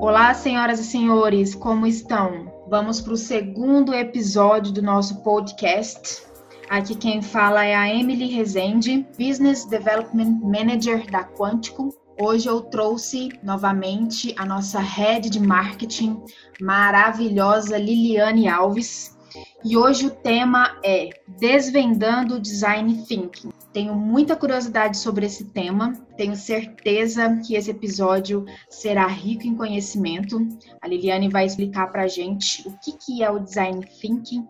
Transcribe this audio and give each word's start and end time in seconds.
Olá, 0.00 0.32
senhoras 0.32 0.80
e 0.80 0.84
senhores, 0.84 1.54
como 1.54 1.86
estão? 1.86 2.50
Vamos 2.70 3.02
para 3.02 3.12
o 3.12 3.18
segundo 3.18 3.92
episódio 3.92 4.72
do 4.72 4.80
nosso 4.80 5.22
podcast. 5.22 6.22
Aqui 6.70 6.94
quem 6.94 7.20
fala 7.20 7.66
é 7.66 7.74
a 7.74 7.94
Emily 7.94 8.28
Rezende, 8.28 9.06
Business 9.18 9.66
Development 9.66 10.40
Manager 10.42 11.04
da 11.10 11.22
Quantico. 11.22 11.94
Hoje 12.18 12.48
eu 12.48 12.62
trouxe 12.62 13.28
novamente 13.42 14.34
a 14.38 14.46
nossa 14.46 14.80
head 14.80 15.28
de 15.28 15.38
marketing, 15.38 16.22
maravilhosa 16.62 17.76
Liliane 17.76 18.48
Alves. 18.48 19.18
E 19.62 19.76
hoje 19.76 20.06
o 20.06 20.10
tema 20.10 20.78
é 20.82 21.10
Desvendando 21.38 22.40
Design 22.40 23.04
Thinking. 23.06 23.50
Tenho 23.72 23.94
muita 23.94 24.34
curiosidade 24.34 24.98
sobre 24.98 25.26
esse 25.26 25.44
tema, 25.44 25.92
tenho 26.16 26.34
certeza 26.34 27.36
que 27.36 27.54
esse 27.54 27.70
episódio 27.70 28.44
será 28.68 29.06
rico 29.06 29.46
em 29.46 29.54
conhecimento. 29.54 30.44
A 30.82 30.88
Liliane 30.88 31.28
vai 31.28 31.46
explicar 31.46 31.86
para 31.86 32.02
a 32.02 32.08
gente 32.08 32.66
o 32.66 32.76
que, 32.78 32.92
que 32.92 33.22
é 33.22 33.30
o 33.30 33.38
Design 33.38 33.86
Thinking, 33.86 34.44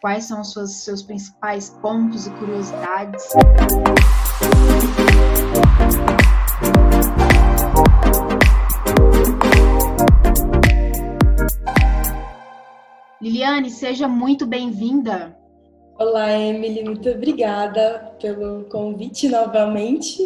quais 0.00 0.24
são 0.24 0.40
os 0.40 0.52
seus, 0.52 0.72
seus 0.72 1.02
principais 1.02 1.70
pontos 1.80 2.26
e 2.26 2.30
curiosidades. 2.32 3.22
Liliane, 13.22 13.70
seja 13.70 14.08
muito 14.08 14.44
bem-vinda. 14.44 15.43
Olá, 15.96 16.32
Emily, 16.36 16.82
muito 16.82 17.08
obrigada 17.08 18.16
pelo 18.20 18.64
convite 18.64 19.28
novamente. 19.28 20.24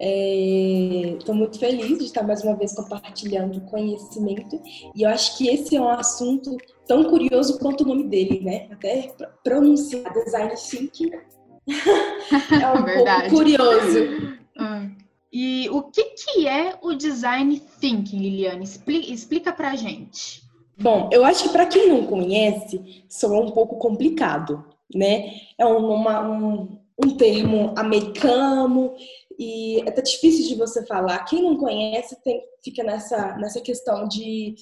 Estou 0.00 1.34
é, 1.34 1.38
muito 1.38 1.60
feliz 1.60 1.98
de 1.98 2.06
estar 2.06 2.24
mais 2.24 2.42
uma 2.42 2.56
vez 2.56 2.74
compartilhando 2.74 3.60
conhecimento 3.62 4.60
e 4.94 5.02
eu 5.02 5.10
acho 5.10 5.38
que 5.38 5.46
esse 5.46 5.76
é 5.76 5.80
um 5.80 5.88
assunto 5.88 6.56
tão 6.88 7.04
curioso 7.04 7.58
quanto 7.60 7.84
o 7.84 7.86
nome 7.86 8.08
dele, 8.08 8.40
né? 8.40 8.66
Até 8.72 9.14
pronunciar 9.44 10.12
design 10.12 10.54
thinking 10.56 11.12
é 12.60 12.68
um 12.72 12.82
Verdade. 12.82 13.28
pouco 13.28 13.36
curioso. 13.36 13.98
Hum. 14.58 14.90
E 15.32 15.68
o 15.70 15.84
que, 15.84 16.02
que 16.16 16.48
é 16.48 16.76
o 16.82 16.92
design 16.92 17.62
thinking, 17.80 18.18
Liliane? 18.18 18.64
Explica, 18.64 19.12
explica 19.12 19.52
pra 19.52 19.76
gente. 19.76 20.42
Bom, 20.76 21.08
eu 21.12 21.24
acho 21.24 21.44
que 21.44 21.48
para 21.50 21.66
quem 21.66 21.88
não 21.88 22.04
conhece, 22.04 23.04
soa 23.08 23.38
um 23.38 23.52
pouco 23.52 23.76
complicado 23.76 24.64
né? 24.94 25.32
É 25.58 25.64
uma, 25.64 26.28
um, 26.28 26.80
um 27.02 27.16
termo 27.16 27.74
americano 27.76 28.94
e 29.38 29.80
é 29.80 29.88
até 29.88 30.02
difícil 30.02 30.46
de 30.48 30.54
você 30.54 30.84
falar. 30.84 31.24
Quem 31.24 31.42
não 31.42 31.56
conhece 31.56 32.20
tem, 32.22 32.42
fica 32.62 32.82
nessa, 32.82 33.36
nessa 33.36 33.60
questão 33.60 34.06
de, 34.06 34.54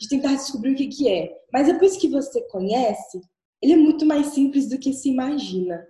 de 0.00 0.08
tentar 0.08 0.34
descobrir 0.34 0.72
o 0.72 0.76
que, 0.76 0.88
que 0.88 1.08
é. 1.08 1.32
Mas 1.52 1.66
depois 1.66 1.96
que 1.96 2.08
você 2.08 2.40
conhece, 2.48 3.22
ele 3.62 3.74
é 3.74 3.76
muito 3.76 4.04
mais 4.04 4.28
simples 4.28 4.68
do 4.68 4.78
que 4.78 4.92
se 4.92 5.08
imagina. 5.08 5.86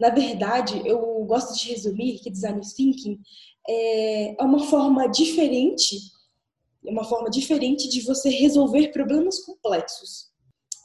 Na 0.00 0.10
verdade, 0.10 0.82
eu 0.84 1.24
gosto 1.24 1.54
de 1.54 1.70
resumir 1.70 2.18
que 2.18 2.30
design 2.30 2.60
thinking 2.60 3.20
é, 3.68 4.40
é 4.40 4.44
uma 4.44 4.64
forma 4.66 5.06
diferente, 5.06 5.96
é 6.84 6.90
uma 6.90 7.04
forma 7.04 7.30
diferente 7.30 7.88
de 7.88 8.00
você 8.00 8.28
resolver 8.28 8.88
problemas 8.88 9.38
complexos. 9.40 10.30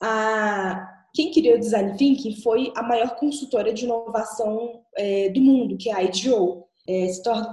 A, 0.02 0.99
quem 1.14 1.32
criou 1.32 1.56
o 1.56 1.60
Design 1.60 1.98
Thinking 1.98 2.42
foi 2.42 2.72
a 2.76 2.84
maior 2.84 3.16
consultora 3.16 3.74
de 3.74 3.86
inovação 3.86 4.82
é, 4.96 5.30
do 5.30 5.42
mundo, 5.42 5.78
que 5.78 5.90
é 5.90 5.94
a 5.94 6.04
IDEO. 6.04 6.66
É, 6.88 7.08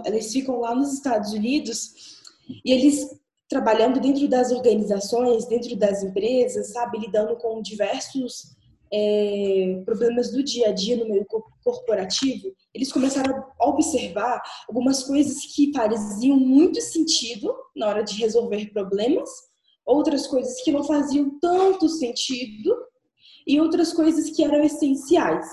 eles 0.06 0.32
ficam 0.32 0.60
lá 0.60 0.74
nos 0.74 0.92
Estados 0.92 1.32
Unidos 1.32 2.16
e 2.64 2.72
eles 2.72 3.18
trabalhando 3.48 4.00
dentro 4.00 4.26
das 4.28 4.50
organizações, 4.50 5.46
dentro 5.46 5.76
das 5.76 6.02
empresas, 6.02 6.72
sabe, 6.72 6.98
lidando 6.98 7.36
com 7.36 7.62
diversos 7.62 8.56
é, 8.92 9.82
problemas 9.84 10.30
do 10.30 10.42
dia 10.42 10.68
a 10.68 10.72
dia 10.72 10.96
no 10.96 11.08
meio 11.08 11.26
corporativo, 11.62 12.52
eles 12.72 12.92
começaram 12.92 13.44
a 13.58 13.68
observar 13.68 14.42
algumas 14.68 15.02
coisas 15.02 15.46
que 15.54 15.72
pareciam 15.72 16.36
muito 16.36 16.80
sentido 16.80 17.54
na 17.74 17.88
hora 17.88 18.02
de 18.02 18.14
resolver 18.16 18.70
problemas, 18.72 19.28
outras 19.84 20.26
coisas 20.26 20.60
que 20.62 20.72
não 20.72 20.84
faziam 20.84 21.38
tanto 21.40 21.88
sentido 21.88 22.74
e 23.46 23.60
outras 23.60 23.92
coisas 23.92 24.30
que 24.30 24.42
eram 24.42 24.62
essenciais. 24.62 25.46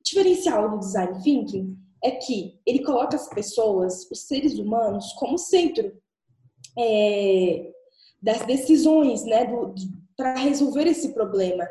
O 0.00 0.04
diferencial 0.04 0.70
do 0.70 0.78
design 0.78 1.22
thinking 1.22 1.76
é 2.02 2.12
que 2.12 2.58
ele 2.64 2.84
coloca 2.84 3.16
as 3.16 3.28
pessoas, 3.28 4.08
os 4.10 4.26
seres 4.26 4.58
humanos, 4.58 5.12
como 5.14 5.36
centro 5.36 5.92
é, 6.78 7.72
das 8.22 8.44
decisões, 8.46 9.24
né, 9.24 9.46
para 10.16 10.36
resolver 10.36 10.86
esse 10.86 11.12
problema. 11.12 11.68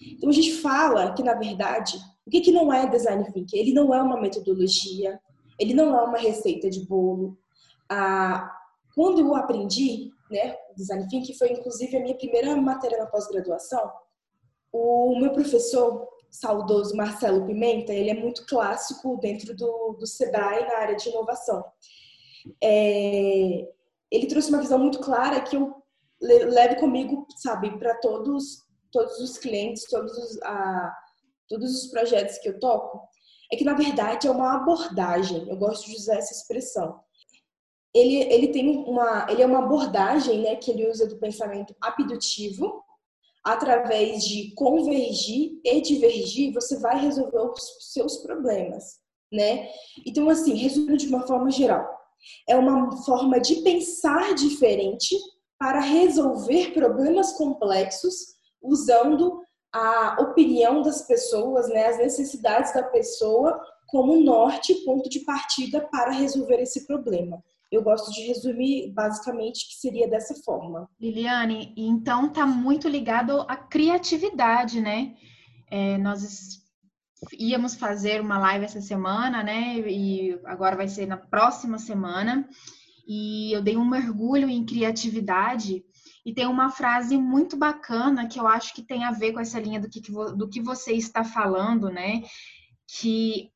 Então 0.00 0.28
a 0.28 0.32
gente 0.32 0.52
fala 0.54 1.12
que 1.14 1.22
na 1.22 1.34
verdade 1.34 1.98
o 2.26 2.30
que, 2.30 2.40
que 2.40 2.52
não 2.52 2.72
é 2.72 2.88
design 2.88 3.24
thinking? 3.32 3.56
Ele 3.56 3.72
não 3.72 3.92
é 3.92 4.00
uma 4.00 4.20
metodologia, 4.20 5.20
ele 5.58 5.74
não 5.74 5.98
é 5.98 6.02
uma 6.02 6.18
receita 6.18 6.70
de 6.70 6.86
bolo. 6.86 7.36
Ah, 7.88 8.50
quando 8.94 9.20
eu 9.20 9.34
aprendi, 9.34 10.10
né, 10.30 10.54
design 10.76 11.06
thinking 11.08 11.34
foi 11.34 11.52
inclusive 11.52 11.96
a 11.96 12.00
minha 12.00 12.16
primeira 12.16 12.56
matéria 12.56 12.98
na 12.98 13.06
pós-graduação. 13.06 13.90
O 14.72 15.18
meu 15.18 15.32
professor, 15.32 16.08
saudoso 16.30 16.96
Marcelo 16.96 17.46
Pimenta, 17.46 17.92
ele 17.92 18.10
é 18.10 18.14
muito 18.14 18.46
clássico 18.46 19.18
dentro 19.20 19.54
do, 19.56 19.96
do 19.98 20.06
SEBRAE 20.06 20.66
na 20.66 20.78
área 20.78 20.96
de 20.96 21.08
inovação. 21.08 21.64
É, 22.62 23.68
ele 24.10 24.26
trouxe 24.26 24.48
uma 24.48 24.60
visão 24.60 24.78
muito 24.78 25.00
clara 25.00 25.40
que 25.40 25.56
eu 25.56 25.74
levo 26.20 26.76
comigo, 26.76 27.26
sabe, 27.36 27.78
para 27.78 27.94
todos, 27.96 28.62
todos 28.92 29.18
os 29.18 29.38
clientes, 29.38 29.84
todos 29.88 30.12
os, 30.16 30.42
a, 30.42 30.94
todos 31.48 31.84
os 31.84 31.90
projetos 31.90 32.38
que 32.38 32.48
eu 32.48 32.58
toco, 32.58 33.08
é 33.52 33.56
que 33.56 33.64
na 33.64 33.74
verdade 33.74 34.26
é 34.26 34.30
uma 34.30 34.54
abordagem. 34.54 35.48
Eu 35.48 35.56
gosto 35.56 35.86
de 35.86 35.96
usar 35.96 36.16
essa 36.16 36.32
expressão. 36.32 37.00
Ele, 37.92 38.22
ele 38.32 38.48
tem 38.48 38.84
uma, 38.86 39.26
ele 39.28 39.42
é 39.42 39.46
uma 39.46 39.64
abordagem, 39.64 40.42
né, 40.42 40.54
que 40.56 40.70
ele 40.70 40.88
usa 40.88 41.08
do 41.08 41.18
pensamento 41.18 41.74
abdutivo, 41.80 42.84
através 43.44 44.24
de 44.24 44.52
convergir 44.54 45.60
e 45.64 45.80
divergir, 45.80 46.52
você 46.52 46.78
vai 46.78 46.98
resolver 47.00 47.38
os 47.38 47.92
seus 47.92 48.18
problemas, 48.18 48.98
né? 49.32 49.68
Então, 50.06 50.28
assim, 50.28 50.54
resumindo 50.54 50.96
de 50.96 51.08
uma 51.08 51.26
forma 51.26 51.50
geral, 51.50 51.88
é 52.48 52.56
uma 52.56 53.02
forma 53.02 53.40
de 53.40 53.56
pensar 53.62 54.34
diferente 54.34 55.16
para 55.58 55.80
resolver 55.80 56.72
problemas 56.72 57.32
complexos 57.32 58.14
usando 58.62 59.42
a 59.72 60.16
opinião 60.20 60.82
das 60.82 61.06
pessoas, 61.06 61.68
né, 61.68 61.86
as 61.86 61.98
necessidades 61.98 62.74
da 62.74 62.82
pessoa 62.82 63.58
como 63.86 64.20
norte, 64.20 64.74
ponto 64.84 65.08
de 65.08 65.20
partida 65.20 65.80
para 65.90 66.10
resolver 66.10 66.60
esse 66.60 66.86
problema 66.86 67.42
eu 67.70 67.82
gosto 67.82 68.10
de 68.12 68.26
resumir 68.26 68.92
basicamente 68.92 69.68
que 69.68 69.74
seria 69.74 70.08
dessa 70.08 70.34
forma. 70.42 70.88
Liliane, 71.00 71.72
então 71.76 72.26
está 72.26 72.44
muito 72.44 72.88
ligado 72.88 73.42
à 73.42 73.56
criatividade, 73.56 74.80
né? 74.80 75.14
É, 75.70 75.96
nós 75.98 76.60
íamos 77.38 77.76
fazer 77.76 78.20
uma 78.20 78.38
live 78.38 78.64
essa 78.64 78.80
semana, 78.80 79.42
né? 79.42 79.78
E 79.88 80.38
agora 80.44 80.76
vai 80.76 80.88
ser 80.88 81.06
na 81.06 81.16
próxima 81.16 81.78
semana. 81.78 82.48
E 83.06 83.52
eu 83.52 83.62
dei 83.62 83.76
um 83.76 83.88
mergulho 83.88 84.48
em 84.48 84.64
criatividade 84.64 85.84
e 86.24 86.34
tem 86.34 86.46
uma 86.46 86.70
frase 86.70 87.16
muito 87.16 87.56
bacana 87.56 88.26
que 88.28 88.38
eu 88.38 88.46
acho 88.46 88.74
que 88.74 88.82
tem 88.82 89.04
a 89.04 89.12
ver 89.12 89.32
com 89.32 89.40
essa 89.40 89.60
linha 89.60 89.80
do 89.80 89.88
que, 89.88 90.00
do 90.00 90.48
que 90.48 90.60
você 90.60 90.92
está 90.92 91.22
falando, 91.22 91.88
né? 91.88 92.22
Que 92.98 93.50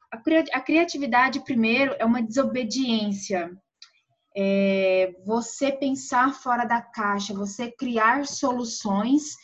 a 0.53 0.61
criatividade, 0.61 1.41
primeiro, 1.41 1.97
é 1.99 2.05
uma 2.05 2.23
desobediência 2.23 3.51
é, 4.37 5.15
você 5.25 5.71
pensar 5.71 6.35
fora 6.35 6.65
da 6.65 6.83
caixa, 6.83 7.33
você 7.33 7.71
criar 7.71 8.27
soluções, 8.27 9.37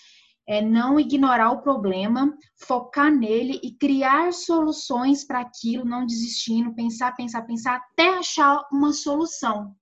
é, 0.47 0.61
não 0.61 0.99
ignorar 0.99 1.53
o 1.53 1.63
problema, 1.63 2.37
focar 2.57 3.11
nele 3.11 3.61
e 3.63 3.73
criar 3.73 4.33
soluções 4.33 5.25
para 5.25 5.41
aquilo, 5.41 5.85
não 5.85 6.05
desistindo, 6.05 6.75
pensar, 6.75 7.15
pensar, 7.15 7.43
pensar 7.43 7.77
até 7.77 8.19
achar 8.19 8.67
uma 8.73 8.93
solução. 8.93 9.75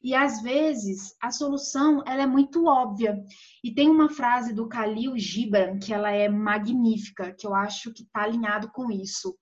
E 0.00 0.14
às 0.14 0.40
vezes 0.40 1.16
a 1.20 1.32
solução 1.32 2.02
ela 2.06 2.22
é 2.22 2.26
muito 2.26 2.66
óbvia. 2.66 3.20
E 3.64 3.74
tem 3.74 3.90
uma 3.90 4.08
frase 4.08 4.54
do 4.54 4.68
Khalil 4.68 5.18
Gibran 5.18 5.78
que 5.80 5.92
ela 5.92 6.10
é 6.10 6.28
magnífica, 6.28 7.34
que 7.36 7.44
eu 7.46 7.54
acho 7.54 7.92
que 7.92 8.04
está 8.04 8.22
alinhado 8.22 8.70
com 8.70 8.92
isso. 8.92 9.36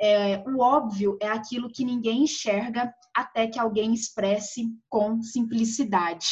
É, 0.00 0.42
o 0.46 0.60
óbvio 0.60 1.16
é 1.20 1.28
aquilo 1.28 1.70
que 1.70 1.84
ninguém 1.84 2.24
enxerga 2.24 2.92
até 3.14 3.46
que 3.46 3.58
alguém 3.58 3.92
expresse 3.92 4.66
com 4.88 5.22
simplicidade. 5.22 6.26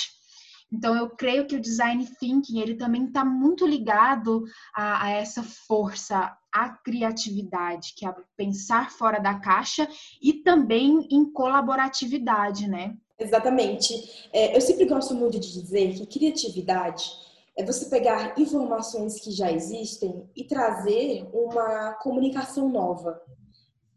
Então, 0.73 0.95
eu 0.95 1.11
creio 1.11 1.47
que 1.47 1.57
o 1.57 1.61
design 1.61 2.07
thinking 2.19 2.61
ele 2.61 2.77
também 2.77 3.07
está 3.07 3.25
muito 3.25 3.67
ligado 3.67 4.45
a, 4.75 5.07
a, 5.07 5.11
essa 5.11 5.43
força, 5.43 6.33
a 6.53 6.69
criatividade, 6.69 7.93
que 7.97 8.07
é 8.07 8.15
pensar 8.37 8.91
fora 8.93 9.19
da 9.19 9.35
caixa 9.41 9.89
e 10.23 10.33
também 10.33 11.09
em 11.11 11.25
colaboratividade, 11.33 12.69
né? 12.69 12.97
Exatamente. 13.19 14.29
É, 14.33 14.57
eu 14.57 14.61
sempre 14.61 14.85
gosto 14.85 15.15
muito 15.15 15.41
de 15.41 15.53
dizer 15.53 15.95
que 15.95 16.07
criatividade 16.07 17.11
é 17.59 17.65
você 17.65 17.87
pegar 17.87 18.39
informações 18.39 19.21
que 19.21 19.33
já 19.33 19.51
existem 19.51 20.25
e 20.35 20.45
trazer 20.45 21.29
uma 21.33 21.95
comunicação 21.95 22.69
nova. 22.69 23.21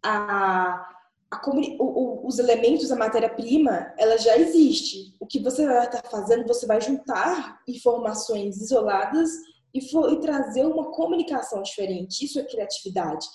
A, 0.03 0.85
a, 1.31 1.49
o, 1.49 1.83
o, 1.83 2.27
os 2.27 2.39
elementos, 2.39 2.91
a 2.91 2.95
matéria-prima, 2.95 3.93
ela 3.97 4.17
já 4.17 4.37
existe. 4.37 5.15
O 5.19 5.25
que 5.25 5.39
você 5.39 5.65
vai 5.65 5.85
estar 5.85 6.03
fazendo, 6.09 6.47
você 6.47 6.65
vai 6.65 6.81
juntar 6.81 7.61
informações 7.67 8.57
isoladas 8.57 9.29
e, 9.73 9.81
for, 9.89 10.11
e 10.13 10.19
trazer 10.19 10.65
uma 10.65 10.91
comunicação 10.91 11.61
diferente. 11.63 12.25
Isso 12.25 12.39
é 12.39 12.43
criatividade. 12.43 13.25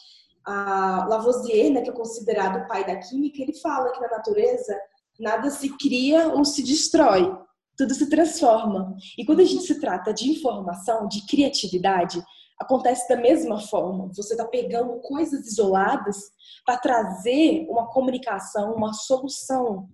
A 0.44 1.06
Lavoisier, 1.08 1.70
né, 1.70 1.82
que 1.82 1.90
é 1.90 1.92
considerado 1.92 2.62
o 2.62 2.68
pai 2.68 2.86
da 2.86 2.96
química, 2.96 3.42
ele 3.42 3.54
fala 3.54 3.92
que 3.92 4.00
na 4.00 4.08
natureza 4.08 4.78
nada 5.18 5.50
se 5.50 5.76
cria 5.76 6.28
ou 6.28 6.44
se 6.44 6.62
destrói, 6.62 7.36
tudo 7.76 7.92
se 7.92 8.08
transforma. 8.08 8.96
E 9.16 9.24
quando 9.24 9.40
a 9.40 9.44
gente 9.44 9.64
se 9.64 9.80
trata 9.80 10.12
de 10.12 10.30
informação, 10.30 11.08
de 11.08 11.26
criatividade, 11.26 12.22
acontece 12.58 13.08
da 13.08 13.16
mesma 13.16 13.60
forma. 13.60 14.08
Você 14.14 14.34
está 14.34 14.44
pegando 14.44 15.00
coisas 15.00 15.46
isoladas 15.46 16.16
para 16.64 16.78
trazer 16.78 17.66
uma 17.68 17.86
comunicação, 17.88 18.74
uma 18.74 18.92
solução 18.92 19.88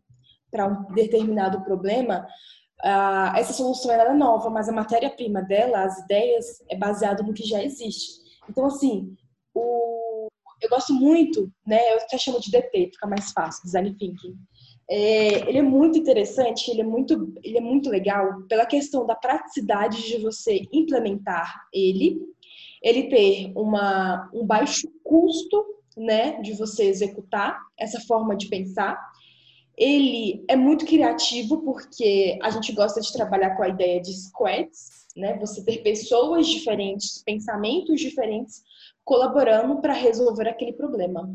para 0.51 0.67
um 0.67 0.95
determinado 0.95 1.63
problema. 1.63 2.27
Uh, 2.83 3.37
essa 3.37 3.53
solução 3.53 3.93
é 3.93 4.15
nova, 4.15 4.51
mas 4.51 4.69
a 4.69 4.73
matéria-prima 4.73 5.43
dela, 5.43 5.83
as 5.83 5.99
ideias, 6.01 6.63
é 6.71 6.77
baseado 6.77 7.23
no 7.23 7.35
que 7.35 7.45
já 7.45 7.63
existe. 7.63 8.23
Então, 8.49 8.67
assim, 8.67 9.15
o... 9.55 10.29
eu 10.61 10.69
gosto 10.69 10.93
muito, 10.93 11.51
né? 11.67 11.93
Eu 11.93 11.99
até 11.99 12.17
chamo 12.19 12.41
de 12.41 12.51
DT, 12.51 12.91
fica 12.93 13.07
mais 13.07 13.33
fácil, 13.33 13.65
Design 13.65 13.95
Thinking 13.97 14.37
é, 14.89 15.49
ele 15.49 15.59
é 15.59 15.63
muito 15.63 15.99
interessante, 15.99 16.71
ele 16.71 16.83
é 16.83 16.85
muito, 16.85 17.33
ele 17.43 17.57
é 17.57 17.61
muito 17.61 17.89
legal 17.89 18.43
pela 18.49 18.67
questão 18.67 19.07
da 19.07 19.15
praticidade 19.15 20.03
de 20.07 20.19
você 20.19 20.61
implementar 20.73 21.55
ele, 21.73 22.21
ele 22.85 23.05
ter 23.05 23.51
uma, 23.57 24.31
um 24.35 24.47
baixo 24.47 24.87
custo, 25.03 25.65
né, 25.97 26.39
de 26.43 26.53
você 26.53 26.85
executar 26.85 27.59
essa 27.79 27.99
forma 28.01 28.37
de 28.37 28.47
pensar. 28.49 29.01
Ele 29.77 30.45
é 30.49 30.55
muito 30.55 30.85
criativo 30.85 31.63
porque 31.63 32.39
a 32.43 32.51
gente 32.51 32.73
gosta 32.73 33.01
de 33.01 33.13
trabalhar 33.13 33.57
com 33.57 33.63
a 33.63 33.69
ideia 33.69 34.01
de 34.03 34.13
squads, 34.13 35.07
né, 35.17 35.39
você 35.39 35.65
ter 35.65 35.79
pessoas 35.79 36.47
diferentes, 36.47 37.23
pensamentos 37.25 37.99
diferentes 38.01 38.63
colaborando 39.03 39.81
para 39.81 39.95
resolver 39.95 40.49
aquele 40.49 40.73
problema. 40.73 41.35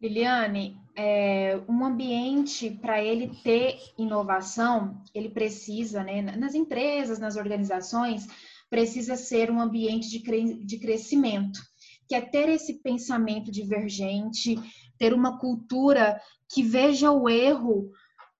Liliane, 0.00 0.76
é, 0.96 1.60
um 1.68 1.84
ambiente 1.84 2.70
para 2.70 3.02
ele 3.02 3.30
ter 3.44 3.78
inovação, 3.98 5.00
ele 5.14 5.28
precisa, 5.28 6.02
né, 6.02 6.22
nas 6.22 6.54
empresas, 6.54 7.18
nas 7.18 7.36
organizações, 7.36 8.26
precisa 8.72 9.16
ser 9.16 9.50
um 9.50 9.60
ambiente 9.60 10.08
de, 10.08 10.20
cre 10.20 10.64
de 10.64 10.78
crescimento, 10.78 11.60
que 12.08 12.14
é 12.14 12.22
ter 12.22 12.48
esse 12.48 12.82
pensamento 12.82 13.52
divergente, 13.52 14.56
ter 14.96 15.12
uma 15.12 15.38
cultura 15.38 16.18
que 16.48 16.62
veja 16.62 17.12
o 17.12 17.28
erro 17.28 17.90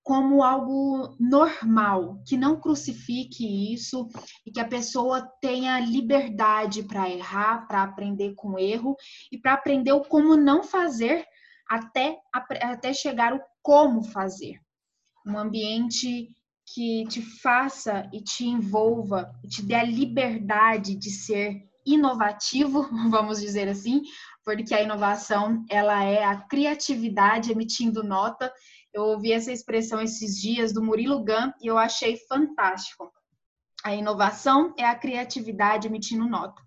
como 0.03 0.43
algo 0.43 1.15
normal, 1.21 2.23
que 2.27 2.39
não 2.39 2.59
crucifique 2.59 3.75
isso 3.75 4.09
e 4.47 4.51
que 4.51 4.59
a 4.59 4.67
pessoa 4.67 5.21
tenha 5.39 5.79
liberdade 5.81 6.83
para 6.83 7.11
errar, 7.11 7.67
para 7.69 7.83
aprender 7.83 8.33
com 8.35 8.53
o 8.53 8.59
erro 8.59 8.97
e 9.31 9.37
para 9.37 9.53
aprender 9.53 9.93
o 9.93 10.01
como 10.01 10.35
não 10.35 10.63
fazer 10.63 11.27
até, 11.69 12.19
até 12.33 12.95
chegar 12.95 13.35
o 13.35 13.41
como 13.61 14.03
fazer. 14.03 14.59
Um 15.27 15.39
ambiente 15.39 16.35
que 16.67 17.05
te 17.09 17.21
faça 17.21 18.09
e 18.13 18.21
te 18.23 18.47
envolva, 18.47 19.33
e 19.45 19.49
te 19.49 19.63
dê 19.63 19.75
a 19.75 19.85
liberdade 19.85 20.95
de 20.95 21.11
ser 21.11 21.63
inovativo, 21.85 22.89
vamos 23.11 23.41
dizer 23.41 23.69
assim, 23.69 24.03
porque 24.45 24.75
a 24.75 24.83
inovação 24.83 25.65
ela 25.69 26.03
é 26.05 26.25
a 26.25 26.37
criatividade 26.37 27.53
emitindo 27.53 28.03
nota. 28.03 28.53
Eu 28.93 29.05
ouvi 29.05 29.33
essa 29.33 29.53
expressão 29.53 30.01
esses 30.01 30.41
dias 30.41 30.73
do 30.73 30.83
Murilo 30.83 31.25
Gun 31.25 31.53
e 31.61 31.67
eu 31.67 31.79
achei 31.79 32.17
fantástico. 32.29 33.13
A 33.85 33.95
inovação 33.95 34.75
é 34.79 34.85
a 34.85 34.95
criatividade 34.95 35.89
emitindo 35.89 36.29
nota. 36.29 36.61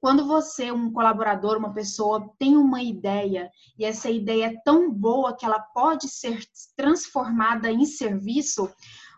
Quando 0.00 0.26
você, 0.26 0.70
um 0.70 0.92
colaborador, 0.92 1.56
uma 1.56 1.74
pessoa, 1.74 2.32
tem 2.38 2.56
uma 2.56 2.80
ideia 2.80 3.50
e 3.76 3.84
essa 3.84 4.08
ideia 4.08 4.46
é 4.46 4.62
tão 4.64 4.92
boa 4.92 5.36
que 5.36 5.44
ela 5.44 5.58
pode 5.58 6.08
ser 6.08 6.40
transformada 6.76 7.70
em 7.70 7.84
serviço, 7.84 8.70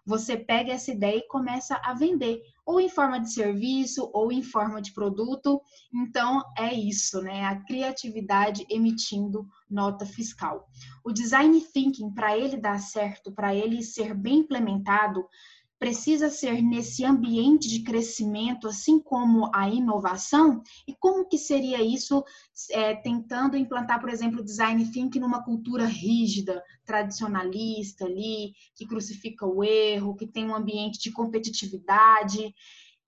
você 0.05 0.37
pega 0.37 0.73
essa 0.73 0.91
ideia 0.91 1.19
e 1.19 1.29
começa 1.29 1.81
a 1.85 1.95
vender, 1.95 2.43
ou 2.65 2.81
em 2.81 2.89
forma 2.89 3.21
de 3.21 3.33
serviço, 3.33 4.11
ou 4.13 4.31
em 4.31 4.43
forma 4.43 4.81
de 4.81 4.93
produto. 4.93 5.61
Então, 5.93 6.43
é 6.57 6.73
isso, 6.73 7.21
né? 7.21 7.45
A 7.45 7.57
criatividade 7.65 8.67
emitindo 8.69 9.47
nota 9.69 10.07
fiscal. 10.07 10.69
O 11.05 11.13
design 11.13 11.61
thinking, 11.61 12.13
para 12.13 12.37
ele 12.37 12.57
dar 12.57 12.79
certo, 12.79 13.33
para 13.33 13.55
ele 13.55 13.83
ser 13.83 14.15
bem 14.15 14.39
implementado, 14.39 15.27
precisa 15.81 16.29
ser 16.29 16.61
nesse 16.61 17.07
ambiente 17.07 17.67
de 17.67 17.83
crescimento, 17.83 18.69
assim 18.69 19.01
como 19.01 19.51
a 19.53 19.67
inovação? 19.67 20.63
E 20.87 20.95
como 20.95 21.27
que 21.27 21.39
seria 21.39 21.83
isso 21.83 22.23
é, 22.71 22.95
tentando 22.95 23.57
implantar, 23.57 23.99
por 23.99 24.11
exemplo, 24.11 24.41
o 24.41 24.45
design 24.45 24.85
thinking 24.93 25.21
numa 25.21 25.43
cultura 25.43 25.87
rígida, 25.87 26.63
tradicionalista 26.85 28.05
ali, 28.05 28.53
que 28.77 28.87
crucifica 28.87 29.47
o 29.47 29.65
erro, 29.65 30.15
que 30.15 30.27
tem 30.27 30.47
um 30.47 30.55
ambiente 30.55 31.01
de 31.01 31.11
competitividade? 31.11 32.55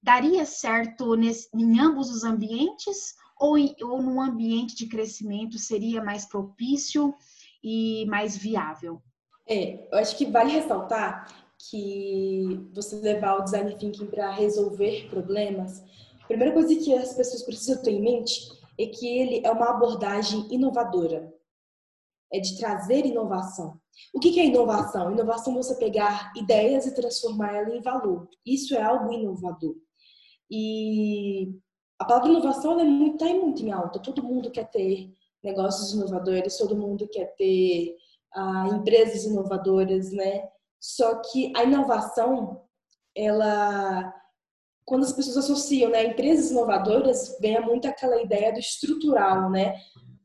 Daria 0.02 0.46
certo 0.46 1.14
nesse, 1.14 1.50
em 1.54 1.78
ambos 1.78 2.08
os 2.08 2.24
ambientes 2.24 3.14
ou, 3.38 3.56
ou 3.82 4.02
num 4.02 4.19
ambiente 4.19 4.74
de 4.74 4.86
crescimento 4.86 5.58
seria 5.58 6.02
mais 6.02 6.24
propício 6.24 7.14
e 7.62 8.06
mais 8.06 8.34
viável? 8.34 9.02
É, 9.46 9.86
eu 9.92 9.98
acho 9.98 10.16
que 10.16 10.24
vale 10.24 10.52
ressaltar 10.52 11.41
que 11.70 12.68
você 12.72 12.96
levar 12.96 13.38
o 13.38 13.44
design 13.44 13.76
thinking 13.76 14.06
para 14.06 14.30
resolver 14.30 15.08
problemas, 15.08 15.82
a 16.22 16.26
primeira 16.26 16.52
coisa 16.52 16.74
que 16.74 16.94
as 16.94 17.14
pessoas 17.14 17.42
precisam 17.42 17.82
ter 17.82 17.92
em 17.92 18.00
mente 18.00 18.48
é 18.78 18.86
que 18.86 19.06
ele 19.06 19.42
é 19.44 19.50
uma 19.50 19.70
abordagem 19.70 20.46
inovadora. 20.50 21.32
É 22.32 22.40
de 22.40 22.56
trazer 22.58 23.04
inovação. 23.04 23.78
O 24.14 24.18
que 24.18 24.40
é 24.40 24.46
inovação? 24.46 25.12
Inovação 25.12 25.52
é 25.52 25.56
você 25.56 25.74
pegar 25.74 26.32
ideias 26.34 26.86
e 26.86 26.94
transformar 26.94 27.54
ela 27.54 27.76
em 27.76 27.82
valor. 27.82 28.26
Isso 28.44 28.74
é 28.74 28.82
algo 28.82 29.12
inovador. 29.12 29.76
E 30.50 31.54
a 31.98 32.04
palavra 32.04 32.31
inovação 32.31 32.81
é 32.81 32.84
muito, 32.84 33.19
tá 33.19 33.26
muito 33.26 33.62
em 33.62 33.70
alta. 33.70 34.00
Todo 34.00 34.22
mundo 34.22 34.50
quer 34.50 34.70
ter 34.70 35.12
negócios 35.42 35.92
inovadores, 35.92 36.56
todo 36.56 36.76
mundo 36.76 37.06
quer 37.08 37.34
ter 37.36 37.96
ah, 38.34 38.69
empresas 38.72 39.24
inovadoras, 39.24 40.10
né? 40.12 40.48
Só 40.82 41.22
que 41.22 41.53
a 41.56 41.62
inovação, 41.62 42.60
ela 43.17 44.12
quando 44.84 45.05
as 45.05 45.12
pessoas 45.12 45.36
associam, 45.36 45.93
né, 45.93 46.06
empresas 46.06 46.51
inovadoras, 46.51 47.39
vem 47.41 47.60
muito 47.60 47.86
aquela 47.86 48.20
ideia 48.20 48.53
do 48.53 48.58
estrutural, 48.58 49.48
né, 49.48 49.77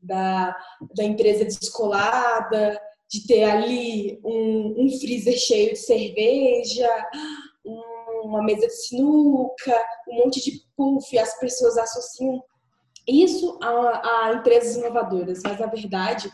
da, 0.02 0.54
da 0.96 1.04
empresa 1.04 1.44
descolada, 1.44 2.78
de 3.08 3.24
ter 3.24 3.44
ali 3.44 4.20
um, 4.24 4.84
um 4.84 4.98
freezer 4.98 5.38
cheio 5.38 5.70
de 5.70 5.78
cerveja, 5.78 6.88
uma 8.24 8.42
mesa 8.42 8.66
de 8.66 8.74
sinuca, 8.74 9.86
um 10.08 10.16
monte 10.16 10.42
de 10.42 10.60
puff, 10.76 11.16
as 11.16 11.38
pessoas 11.38 11.78
associam 11.78 12.42
isso 13.06 13.58
a, 13.62 14.26
a 14.26 14.32
empresas 14.34 14.76
inovadoras, 14.76 15.40
mas 15.44 15.58
na 15.58 15.66
verdade 15.66 16.28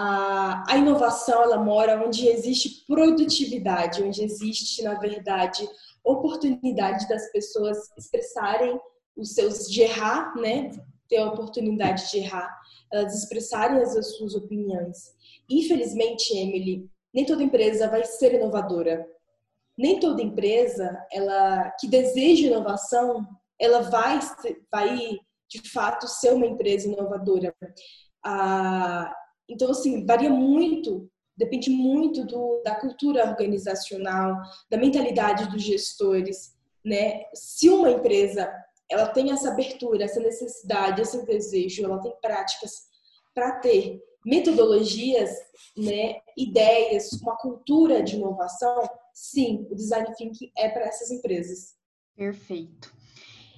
a, 0.00 0.62
a 0.68 0.76
inovação 0.76 1.42
ela 1.42 1.58
mora 1.58 2.00
onde 2.06 2.28
existe 2.28 2.84
produtividade, 2.86 4.00
onde 4.00 4.22
existe, 4.22 4.80
na 4.84 4.94
verdade, 4.94 5.68
oportunidade 6.04 7.08
das 7.08 7.32
pessoas 7.32 7.76
expressarem 7.98 8.80
os 9.16 9.34
seus 9.34 9.68
de 9.68 9.82
errar, 9.82 10.36
né? 10.36 10.70
Ter 11.08 11.16
a 11.16 11.26
oportunidade 11.26 12.08
de 12.12 12.18
errar, 12.18 12.48
elas 12.92 13.12
expressarem 13.12 13.82
as 13.82 14.16
suas 14.16 14.36
opiniões. 14.36 15.16
Infelizmente, 15.50 16.32
Emily, 16.32 16.88
nem 17.12 17.26
toda 17.26 17.42
empresa 17.42 17.90
vai 17.90 18.04
ser 18.04 18.34
inovadora. 18.34 19.04
Nem 19.76 19.98
toda 19.98 20.22
empresa, 20.22 20.96
ela 21.10 21.72
que 21.80 21.88
deseja 21.88 22.46
inovação, 22.46 23.26
ela 23.58 23.80
vai 23.82 24.20
vai 24.70 25.18
de 25.48 25.68
fato 25.68 26.06
ser 26.06 26.34
uma 26.34 26.46
empresa 26.46 26.86
inovadora. 26.86 27.52
Ah, 28.24 29.12
então, 29.48 29.70
assim, 29.70 30.04
varia 30.04 30.30
muito, 30.30 31.10
depende 31.36 31.70
muito 31.70 32.24
do, 32.24 32.62
da 32.64 32.74
cultura 32.74 33.28
organizacional, 33.28 34.36
da 34.70 34.76
mentalidade 34.76 35.48
dos 35.50 35.62
gestores, 35.62 36.54
né? 36.84 37.22
Se 37.34 37.68
uma 37.68 37.90
empresa 37.90 38.52
ela 38.90 39.08
tem 39.08 39.30
essa 39.30 39.50
abertura, 39.50 40.04
essa 40.04 40.20
necessidade, 40.20 41.02
esse 41.02 41.24
desejo, 41.26 41.84
ela 41.84 42.00
tem 42.00 42.12
práticas 42.20 42.88
para 43.34 43.60
ter 43.60 44.00
metodologias, 44.24 45.30
né, 45.76 46.20
ideias, 46.36 47.12
uma 47.22 47.36
cultura 47.36 48.02
de 48.02 48.16
inovação, 48.16 48.88
sim, 49.12 49.66
o 49.70 49.74
design 49.74 50.12
thinking 50.16 50.50
é 50.56 50.68
para 50.68 50.86
essas 50.86 51.10
empresas. 51.10 51.74
Perfeito. 52.16 52.92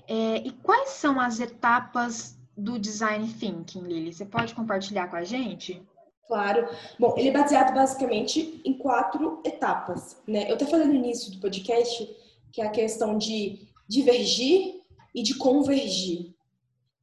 É, 0.09 0.37
e 0.39 0.51
quais 0.63 0.91
são 0.91 1.21
as 1.21 1.41
etapas 1.41 2.37
do 2.57 2.79
design 2.79 3.27
thinking, 3.29 3.83
Lili? 3.83 4.13
Você 4.13 4.25
pode 4.25 4.55
compartilhar 4.55 5.09
com 5.09 5.17
a 5.17 5.25
gente? 5.25 5.83
Claro. 6.27 6.69
Bom, 6.99 7.15
ele 7.17 7.29
é 7.29 7.33
baseado 7.33 7.75
basicamente 7.75 8.61
em 8.65 8.75
quatro 8.75 9.41
etapas, 9.45 10.17
né? 10.27 10.49
Eu 10.49 10.55
até 10.55 10.65
falei 10.65 10.87
no 10.87 10.95
início 10.95 11.33
do 11.33 11.41
podcast 11.41 12.09
que 12.53 12.61
é 12.61 12.67
a 12.67 12.71
questão 12.71 13.17
de 13.17 13.69
divergir 13.89 14.81
e 15.15 15.23
de 15.23 15.35
convergir. 15.35 16.35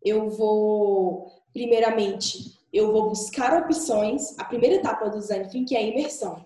Eu 0.03 0.29
vou, 0.29 1.31
primeiramente, 1.53 2.57
eu 2.71 2.91
vou 2.91 3.09
buscar 3.09 3.61
opções. 3.61 4.37
A 4.39 4.45
primeira 4.45 4.75
etapa 4.75 5.09
do 5.09 5.19
design 5.19 5.49
thinking 5.49 5.75
é 5.75 5.79
a 5.79 5.83
imersão. 5.83 6.45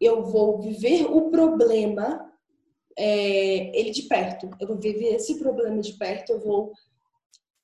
Eu 0.00 0.24
vou 0.24 0.60
viver 0.60 1.04
o 1.04 1.30
problema, 1.30 2.30
é, 2.96 3.78
ele 3.78 3.90
de 3.90 4.02
perto. 4.02 4.50
Eu 4.60 4.66
vou 4.66 4.76
viver 4.76 5.14
esse 5.14 5.38
problema 5.38 5.80
de 5.80 5.92
perto. 5.92 6.30
Eu 6.30 6.40
vou 6.40 6.72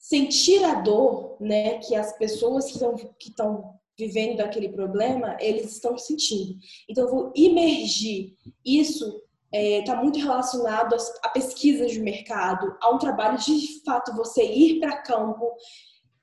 sentir 0.01 0.65
a 0.65 0.81
dor, 0.81 1.37
né, 1.39 1.79
que 1.79 1.95
as 1.95 2.17
pessoas 2.17 2.65
que 2.65 2.73
estão 2.73 2.97
que 2.97 3.29
estão 3.29 3.79
vivendo 3.99 4.39
daquele 4.39 4.71
problema, 4.71 5.37
eles 5.39 5.73
estão 5.73 5.99
sentindo. 5.99 6.57
Então 6.89 7.05
eu 7.05 7.11
vou 7.11 7.33
imergir 7.37 8.35
isso 8.65 9.23
está 9.53 9.59
é, 9.59 9.83
tá 9.83 9.97
muito 9.97 10.19
relacionado 10.19 10.97
a 11.23 11.29
pesquisas 11.29 11.91
de 11.91 12.01
mercado, 12.01 12.77
a 12.81 12.91
um 12.91 12.99
trabalho 12.99 13.37
de, 13.37 13.83
fato, 13.85 14.15
você 14.15 14.45
ir 14.45 14.79
para 14.79 15.03
campo, 15.03 15.53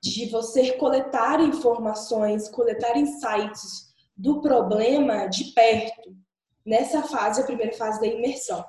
de 0.02 0.30
você 0.30 0.72
coletar 0.74 1.42
informações, 1.42 2.48
coletar 2.48 2.98
insights 2.98 3.94
do 4.16 4.40
problema 4.42 5.28
de 5.28 5.52
perto, 5.52 6.16
nessa 6.66 7.04
fase, 7.04 7.42
a 7.42 7.46
primeira 7.46 7.74
fase 7.74 8.00
da 8.00 8.08
imersão. 8.08 8.64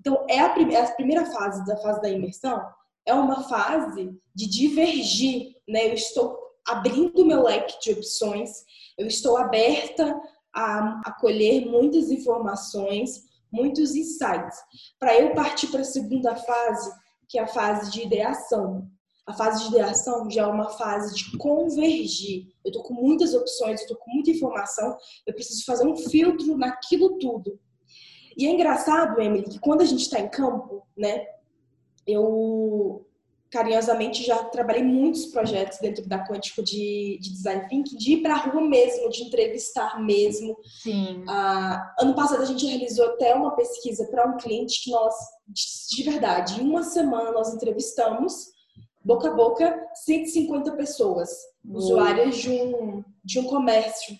Então, 0.00 0.26
é 0.28 0.40
a, 0.40 0.50
primeira, 0.50 0.84
a 0.84 0.92
primeira 0.92 1.26
fase 1.26 1.64
da 1.64 1.76
fase 1.76 2.02
da 2.02 2.10
imersão 2.10 2.60
é 3.06 3.14
uma 3.14 3.42
fase 3.44 4.10
de 4.34 4.48
divergir, 4.48 5.54
né? 5.68 5.88
Eu 5.88 5.94
estou 5.94 6.38
abrindo 6.66 7.26
meu 7.26 7.42
leque 7.42 7.78
de 7.80 7.92
opções, 7.92 8.64
eu 8.96 9.06
estou 9.06 9.36
aberta 9.36 10.18
a 10.54 11.00
acolher 11.04 11.66
muitas 11.66 12.10
informações, 12.10 13.24
muitos 13.52 13.94
insights, 13.94 14.58
para 14.98 15.18
eu 15.18 15.34
partir 15.34 15.68
para 15.68 15.80
a 15.80 15.84
segunda 15.84 16.34
fase, 16.34 16.90
que 17.28 17.38
é 17.38 17.42
a 17.42 17.48
fase 17.48 17.90
de 17.90 18.02
ideação. 18.02 18.88
A 19.26 19.32
fase 19.32 19.62
de 19.64 19.70
ideação 19.70 20.30
já 20.30 20.42
é 20.42 20.46
uma 20.46 20.68
fase 20.70 21.14
de 21.14 21.36
convergir. 21.38 22.46
Eu 22.64 22.70
estou 22.70 22.82
com 22.82 22.94
muitas 22.94 23.32
opções, 23.32 23.80
estou 23.80 23.96
com 23.96 24.10
muita 24.10 24.30
informação, 24.30 24.96
eu 25.26 25.34
preciso 25.34 25.64
fazer 25.64 25.86
um 25.86 25.96
filtro 25.96 26.56
naquilo 26.58 27.18
tudo. 27.18 27.58
E 28.36 28.46
é 28.46 28.50
engraçado, 28.50 29.20
Emily, 29.20 29.48
que 29.48 29.58
quando 29.60 29.80
a 29.80 29.84
gente 29.84 30.02
está 30.02 30.18
em 30.20 30.28
campo, 30.28 30.86
né, 30.96 31.24
eu 32.06 33.06
carinhosamente 33.54 34.24
já 34.24 34.42
trabalhei 34.42 34.82
muitos 34.82 35.26
projetos 35.26 35.78
dentro 35.78 36.04
da 36.08 36.26
Quântico 36.26 36.60
de, 36.60 37.18
de 37.20 37.30
Design 37.30 37.68
Thinking, 37.68 37.96
de 37.96 38.12
ir 38.14 38.22
para 38.22 38.34
a 38.34 38.38
rua 38.38 38.60
mesmo, 38.60 39.08
de 39.10 39.22
entrevistar 39.22 40.02
mesmo. 40.02 40.56
Ah, 41.28 41.94
ano 42.00 42.16
passado 42.16 42.42
a 42.42 42.46
gente 42.46 42.66
realizou 42.66 43.06
até 43.10 43.32
uma 43.32 43.54
pesquisa 43.54 44.08
para 44.10 44.28
um 44.28 44.36
cliente 44.38 44.82
que 44.82 44.90
nós, 44.90 45.14
de 45.48 46.02
verdade, 46.02 46.60
em 46.60 46.68
uma 46.68 46.82
semana 46.82 47.30
nós 47.30 47.54
entrevistamos, 47.54 48.48
boca 49.04 49.28
a 49.28 49.34
boca, 49.34 49.88
150 50.04 50.72
pessoas, 50.72 51.30
usuárias 51.64 52.36
de 52.36 52.50
um, 52.50 53.04
de 53.24 53.38
um 53.38 53.44
comércio. 53.44 54.16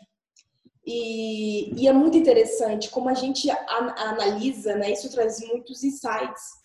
E, 0.87 1.75
e, 1.81 1.89
é 1.89 1.93
muito 1.93 2.17
interessante 2.17 2.91
como 2.91 3.09
a 3.09 3.15
gente 3.15 3.51
analisa, 3.51 4.77
né? 4.77 4.93
Isso 4.93 5.11
traz 5.11 5.41
muitos 5.41 5.83
insights. 5.83 6.64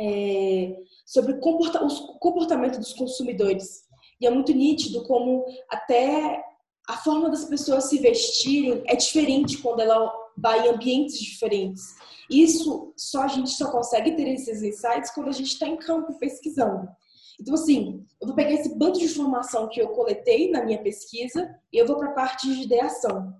É, 0.00 0.76
sobre 1.04 1.32
o 1.32 1.40
comportamento 1.40 2.78
dos 2.78 2.92
consumidores. 2.92 3.82
E 4.20 4.26
é 4.26 4.30
muito 4.30 4.52
nítido 4.52 5.04
como 5.04 5.44
até 5.68 6.42
a 6.88 6.96
forma 6.96 7.28
das 7.28 7.44
pessoas 7.44 7.84
se 7.84 7.98
vestirem 7.98 8.82
é 8.86 8.96
diferente 8.96 9.58
quando 9.58 9.80
ela 9.80 10.12
vai 10.36 10.66
em 10.66 10.70
ambientes 10.70 11.18
diferentes. 11.18 11.82
Isso 12.30 12.92
só 12.96 13.22
a 13.22 13.28
gente 13.28 13.50
só 13.50 13.70
consegue 13.70 14.12
ter 14.12 14.28
esses 14.28 14.62
insights 14.62 15.10
quando 15.10 15.28
a 15.28 15.32
gente 15.32 15.52
está 15.52 15.66
em 15.66 15.76
campo 15.76 16.18
pesquisando. 16.18 16.88
Então, 17.40 17.54
assim, 17.54 18.04
eu 18.20 18.26
vou 18.26 18.34
pegar 18.34 18.52
esse 18.52 18.76
bando 18.76 18.98
de 18.98 19.04
informação 19.04 19.68
que 19.68 19.80
eu 19.80 19.88
coletei 19.88 20.50
na 20.50 20.64
minha 20.64 20.82
pesquisa 20.82 21.48
e 21.72 21.78
eu 21.78 21.86
vou 21.86 21.96
para 21.96 22.08
a 22.10 22.14
parte 22.14 22.52
de 22.52 22.62
ideação. 22.62 23.32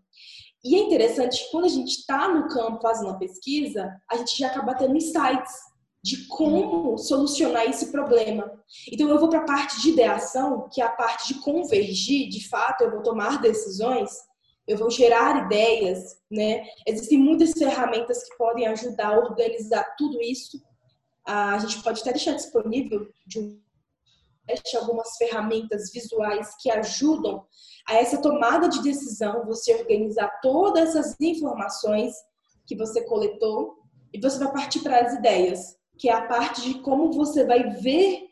E 0.64 0.76
é 0.76 0.78
interessante 0.78 1.44
que 1.44 1.50
quando 1.50 1.64
a 1.64 1.68
gente 1.68 1.90
está 1.90 2.28
no 2.28 2.48
campo 2.48 2.80
fazendo 2.80 3.10
a 3.10 3.18
pesquisa, 3.18 3.90
a 4.10 4.16
gente 4.16 4.36
já 4.36 4.48
acaba 4.48 4.74
tendo 4.74 4.96
insights 4.96 5.52
de 6.08 6.26
como 6.26 6.96
solucionar 6.96 7.66
esse 7.66 7.92
problema. 7.92 8.50
Então 8.90 9.10
eu 9.10 9.18
vou 9.18 9.28
para 9.28 9.40
a 9.40 9.44
parte 9.44 9.78
de 9.82 9.90
ideação, 9.90 10.66
que 10.72 10.80
é 10.80 10.84
a 10.84 10.90
parte 10.90 11.34
de 11.34 11.40
convergir, 11.40 12.30
de 12.30 12.48
fato, 12.48 12.82
eu 12.82 12.90
vou 12.90 13.02
tomar 13.02 13.42
decisões, 13.42 14.10
eu 14.66 14.78
vou 14.78 14.90
gerar 14.90 15.44
ideias, 15.44 16.16
né? 16.30 16.64
Existem 16.86 17.18
muitas 17.18 17.52
ferramentas 17.52 18.24
que 18.24 18.36
podem 18.38 18.66
ajudar 18.68 19.08
a 19.08 19.18
organizar 19.18 19.84
tudo 19.98 20.18
isso. 20.22 20.58
A 21.26 21.58
gente 21.58 21.82
pode 21.82 22.00
até 22.00 22.12
deixar 22.12 22.32
disponível 22.32 23.06
de 23.26 23.38
um 23.38 23.60
algumas 24.80 25.14
ferramentas 25.18 25.92
visuais 25.92 26.56
que 26.58 26.70
ajudam 26.70 27.44
a 27.86 27.96
essa 27.96 28.22
tomada 28.22 28.66
de 28.66 28.82
decisão, 28.82 29.44
você 29.44 29.74
organizar 29.74 30.40
todas 30.40 30.96
essas 30.96 31.14
informações 31.20 32.14
que 32.66 32.74
você 32.74 33.04
coletou 33.04 33.76
e 34.10 34.18
você 34.18 34.38
vai 34.38 34.50
partir 34.50 34.80
para 34.80 35.00
as 35.00 35.12
ideias 35.12 35.77
que 35.98 36.08
é 36.08 36.12
a 36.12 36.26
parte 36.26 36.62
de 36.62 36.80
como 36.80 37.12
você 37.12 37.44
vai 37.44 37.70
ver 37.70 38.28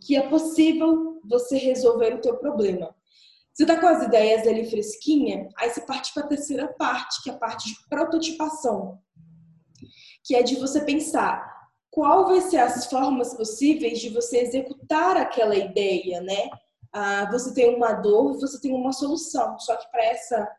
que 0.00 0.16
é 0.16 0.28
possível 0.28 1.20
você 1.24 1.58
resolver 1.58 2.14
o 2.14 2.20
teu 2.20 2.36
problema. 2.38 2.94
Você 3.52 3.66
tá 3.66 3.78
com 3.78 3.86
as 3.86 4.02
ideias 4.02 4.46
ali 4.46 4.68
fresquinha, 4.70 5.48
aí 5.58 5.68
você 5.68 5.82
parte 5.82 6.14
para 6.14 6.24
a 6.24 6.28
terceira 6.28 6.68
parte, 6.68 7.22
que 7.22 7.30
é 7.30 7.32
a 7.34 7.38
parte 7.38 7.68
de 7.68 7.76
prototipação, 7.88 8.98
que 10.24 10.34
é 10.34 10.42
de 10.42 10.56
você 10.56 10.80
pensar 10.80 11.50
qual 11.90 12.28
vai 12.28 12.40
ser 12.40 12.58
as 12.58 12.86
formas 12.86 13.34
possíveis 13.34 13.98
de 13.98 14.08
você 14.10 14.38
executar 14.38 15.16
aquela 15.16 15.56
ideia, 15.56 16.20
né? 16.20 16.48
Ah, 16.92 17.28
você 17.30 17.52
tem 17.52 17.74
uma 17.74 17.92
dor, 17.92 18.38
você 18.38 18.60
tem 18.60 18.72
uma 18.72 18.92
solução, 18.92 19.58
só 19.58 19.76
que 19.76 19.90
para 19.90 20.04
essa 20.04 20.56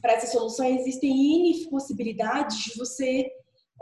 para 0.00 0.14
essa 0.14 0.28
solução 0.28 0.64
existem 0.64 1.10
N 1.10 1.68
possibilidades 1.68 2.56
de 2.56 2.78
você 2.78 3.30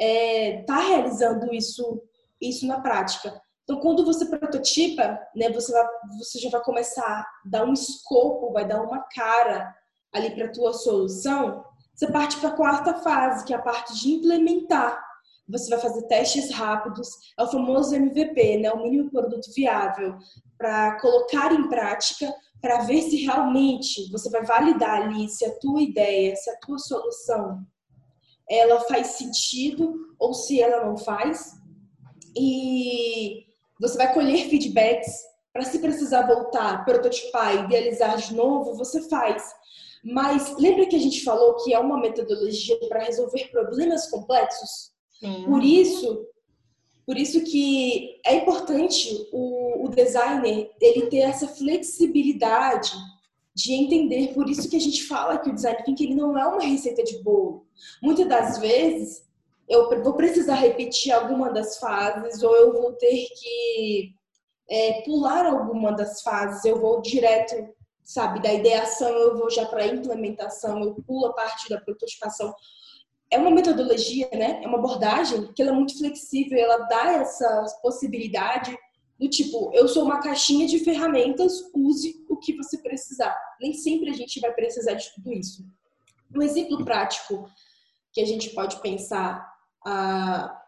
é, 0.03 0.63
tá 0.65 0.81
realizando 0.81 1.55
isso, 1.55 2.03
isso 2.41 2.67
na 2.67 2.81
prática. 2.81 3.41
Então, 3.63 3.79
quando 3.79 4.05
você 4.05 4.27
prototipa, 4.27 5.21
né, 5.37 5.49
você, 5.51 5.71
vai, 5.71 5.87
você 6.19 6.41
já 6.41 6.51
vai 6.51 6.61
começar 6.65 7.07
a 7.07 7.27
dar 7.45 7.65
um 7.65 7.73
escopo, 7.73 8.53
vai 8.53 8.67
dar 8.67 8.83
uma 8.83 9.01
cara 9.15 9.73
ali 10.13 10.35
para 10.35 10.47
a 10.47 10.53
tua 10.53 10.73
solução. 10.73 11.65
Você 11.95 12.11
parte 12.11 12.37
para 12.39 12.49
a 12.49 12.57
quarta 12.57 12.95
fase, 12.95 13.45
que 13.45 13.55
é 13.55 13.57
a 13.57 13.63
parte 13.63 13.95
de 13.95 14.11
implementar. 14.11 15.01
Você 15.49 15.71
vai 15.71 15.79
fazer 15.79 16.03
testes 16.09 16.51
rápidos, 16.51 17.09
é 17.39 17.43
o 17.45 17.49
famoso 17.49 17.95
MVP, 17.95 18.59
né, 18.59 18.73
o 18.73 18.83
mínimo 18.83 19.09
produto 19.09 19.53
viável, 19.55 20.17
para 20.59 20.99
colocar 21.01 21.53
em 21.53 21.69
prática, 21.69 22.35
para 22.61 22.79
ver 22.79 23.03
se 23.03 23.25
realmente 23.25 24.11
você 24.11 24.29
vai 24.31 24.45
validar 24.45 25.03
ali 25.03 25.29
se 25.29 25.45
a 25.45 25.59
tua 25.61 25.81
ideia, 25.81 26.35
se 26.35 26.51
a 26.51 26.57
tua 26.57 26.79
solução 26.79 27.65
ela 28.53 28.81
faz 28.81 29.09
sentido 29.09 30.15
ou 30.19 30.35
se 30.35 30.61
ela 30.61 30.85
não 30.85 30.97
faz. 30.99 31.55
E 32.37 33.47
você 33.81 33.97
vai 33.97 34.13
colher 34.13 34.49
feedbacks 34.49 35.11
para 35.53 35.65
se 35.65 35.79
precisar 35.79 36.27
voltar, 36.27 36.85
prototipar, 36.85 37.65
idealizar 37.65 38.17
de 38.19 38.35
novo, 38.35 38.77
você 38.77 39.09
faz. 39.09 39.43
Mas 40.05 40.55
lembra 40.59 40.87
que 40.87 40.97
a 40.97 40.99
gente 40.99 41.25
falou 41.25 41.57
que 41.65 41.73
é 41.73 41.79
uma 41.79 41.99
metodologia 41.99 42.79
para 42.89 43.05
resolver 43.05 43.51
problemas 43.51 44.11
complexos? 44.11 44.93
Sim. 45.19 45.45
Por 45.45 45.63
isso, 45.63 46.27
por 47.07 47.17
isso 47.17 47.43
que 47.45 48.21
é 48.27 48.35
importante 48.35 49.29
o, 49.33 49.87
o 49.87 49.89
designer 49.89 50.71
ele 50.81 51.07
ter 51.07 51.19
essa 51.19 51.49
flexibilidade 51.49 52.93
de 53.55 53.73
entender. 53.75 54.33
Por 54.35 54.49
isso 54.49 54.69
que 54.69 54.77
a 54.77 54.81
gente 54.81 55.05
fala 55.05 55.39
que 55.39 55.51
o 55.51 55.55
design 55.55 55.83
thinking 55.85 56.05
ele 56.05 56.15
não 56.15 56.39
é 56.39 56.47
uma 56.47 56.63
receita 56.63 57.03
de 57.03 57.23
bolo. 57.23 57.67
Muitas 58.03 58.27
das 58.27 58.59
vezes 58.59 59.25
eu 59.69 59.89
vou 60.03 60.15
precisar 60.15 60.55
repetir 60.55 61.13
alguma 61.13 61.51
das 61.51 61.79
fases 61.79 62.43
ou 62.43 62.55
eu 62.57 62.73
vou 62.73 62.93
ter 62.93 63.27
que 63.35 64.15
é, 64.69 65.03
pular 65.03 65.47
alguma 65.47 65.93
das 65.93 66.23
fases. 66.23 66.65
Eu 66.65 66.81
vou 66.81 67.01
direto, 67.03 67.55
sabe, 68.03 68.43
da 68.43 68.53
ideação 68.53 69.09
eu 69.09 69.37
vou 69.37 69.51
já 69.51 69.67
para 69.67 69.83
a 69.83 69.87
implementação, 69.87 70.83
eu 70.83 70.95
pulo 71.07 71.27
a 71.27 71.33
parte 71.33 71.69
da 71.69 71.81
prototipação. 71.81 72.55
É 73.31 73.39
uma 73.39 73.51
metodologia, 73.51 74.29
né? 74.35 74.61
É 74.63 74.69
uma 74.69 74.79
abordagem 74.79 75.51
que 75.55 75.63
ela 75.63 75.71
é 75.71 75.75
muito 75.75 75.97
flexível, 75.97 76.59
ela 76.59 76.79
dá 76.87 77.13
essa 77.13 77.65
possibilidade 77.81 78.77
Do 79.19 79.29
tipo, 79.29 79.71
eu 79.75 79.87
sou 79.87 80.05
uma 80.05 80.21
caixinha 80.21 80.67
de 80.67 80.79
ferramentas, 80.81 81.71
use 81.75 82.25
o 82.29 82.37
que 82.37 82.57
você 82.57 82.79
precisar. 82.79 83.37
Nem 83.61 83.73
sempre 83.73 84.11
a 84.11 84.15
gente 84.15 84.41
vai 84.41 84.53
precisar 84.53 84.95
de 84.95 85.13
tudo 85.15 85.33
isso. 85.33 85.65
Um 86.35 86.43
exemplo 86.43 86.85
prático 86.85 87.49
que 88.13 88.21
a 88.21 88.27
gente 88.27 88.51
pode 88.51 88.81
pensar 88.81 89.49
ah, 89.85 90.61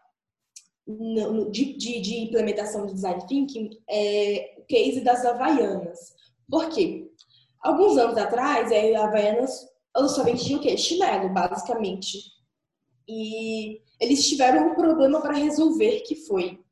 de, 1.51 1.73
de, 1.73 1.99
de, 1.99 2.17
implementação 2.19 2.85
de 2.85 2.93
design 2.93 3.25
thinking 3.27 3.69
é 3.89 4.55
o 4.57 4.61
case 4.63 5.01
das 5.01 5.25
Havaianas. 5.25 6.13
Por 6.49 6.69
quê? 6.69 7.11
Alguns 7.59 7.97
anos 7.97 8.17
atrás, 8.17 8.71
a 8.71 9.03
Havaianas 9.03 9.67
só 10.07 10.23
vendia 10.23 10.57
o 10.57 10.61
quê? 10.61 10.77
Chinelo, 10.77 11.29
basicamente. 11.29 12.19
E 13.07 13.81
eles 13.99 14.27
tiveram 14.27 14.71
um 14.71 14.75
problema 14.75 15.19
para 15.21 15.33
resolver 15.33 16.01
que 16.01 16.15
foi 16.15 16.63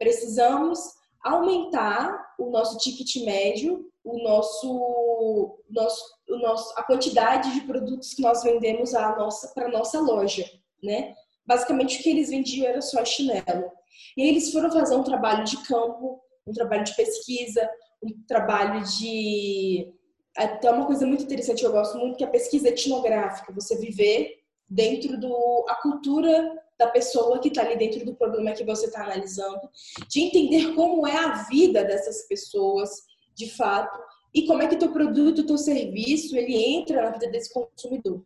precisamos 0.00 0.78
aumentar 1.22 2.34
o 2.38 2.50
nosso 2.50 2.78
ticket 2.78 3.24
médio, 3.24 3.90
o 4.02 4.22
nosso, 4.22 5.58
nosso, 5.68 6.04
o 6.28 6.36
nosso, 6.36 6.74
a 6.78 6.82
quantidade 6.82 7.52
de 7.52 7.60
produtos 7.62 8.14
que 8.14 8.22
nós 8.22 8.42
vendemos 8.42 8.94
a 8.94 9.16
nossa 9.16 9.48
para 9.54 9.68
nossa 9.68 10.00
loja, 10.00 10.44
né? 10.82 11.14
Basicamente 11.46 11.98
o 11.98 12.02
que 12.02 12.10
eles 12.10 12.30
vendiam 12.30 12.66
era 12.66 12.80
só 12.80 13.04
chinelo. 13.04 13.70
E 14.16 14.22
aí 14.22 14.28
eles 14.28 14.50
foram 14.52 14.70
fazer 14.70 14.96
um 14.96 15.02
trabalho 15.02 15.44
de 15.44 15.56
campo, 15.64 16.20
um 16.46 16.52
trabalho 16.52 16.84
de 16.84 16.94
pesquisa, 16.94 17.68
um 18.02 18.08
trabalho 18.26 18.82
de 18.84 19.92
até 20.36 20.70
uma 20.70 20.86
coisa 20.86 21.06
muito 21.06 21.24
interessante 21.24 21.60
que 21.60 21.66
eu 21.66 21.72
gosto 21.72 21.98
muito 21.98 22.16
que 22.16 22.24
é 22.24 22.26
a 22.26 22.30
pesquisa 22.30 22.68
etnográfica, 22.68 23.52
você 23.52 23.76
viver 23.76 24.38
dentro 24.68 25.18
do 25.18 25.66
a 25.68 25.74
cultura 25.74 26.56
da 26.80 26.88
pessoa 26.88 27.38
que 27.38 27.48
está 27.48 27.60
ali 27.60 27.76
dentro 27.76 28.06
do 28.06 28.14
problema 28.14 28.52
que 28.52 28.64
você 28.64 28.86
está 28.86 29.04
analisando, 29.04 29.60
de 30.08 30.22
entender 30.22 30.74
como 30.74 31.06
é 31.06 31.14
a 31.14 31.42
vida 31.42 31.84
dessas 31.84 32.26
pessoas, 32.26 32.88
de 33.34 33.50
fato, 33.50 33.98
e 34.34 34.46
como 34.46 34.62
é 34.62 34.66
que 34.66 34.76
teu 34.76 34.90
produto, 34.90 35.46
teu 35.46 35.58
serviço, 35.58 36.34
ele 36.34 36.56
entra 36.56 37.02
na 37.02 37.10
vida 37.10 37.28
desse 37.28 37.52
consumidor. 37.52 38.24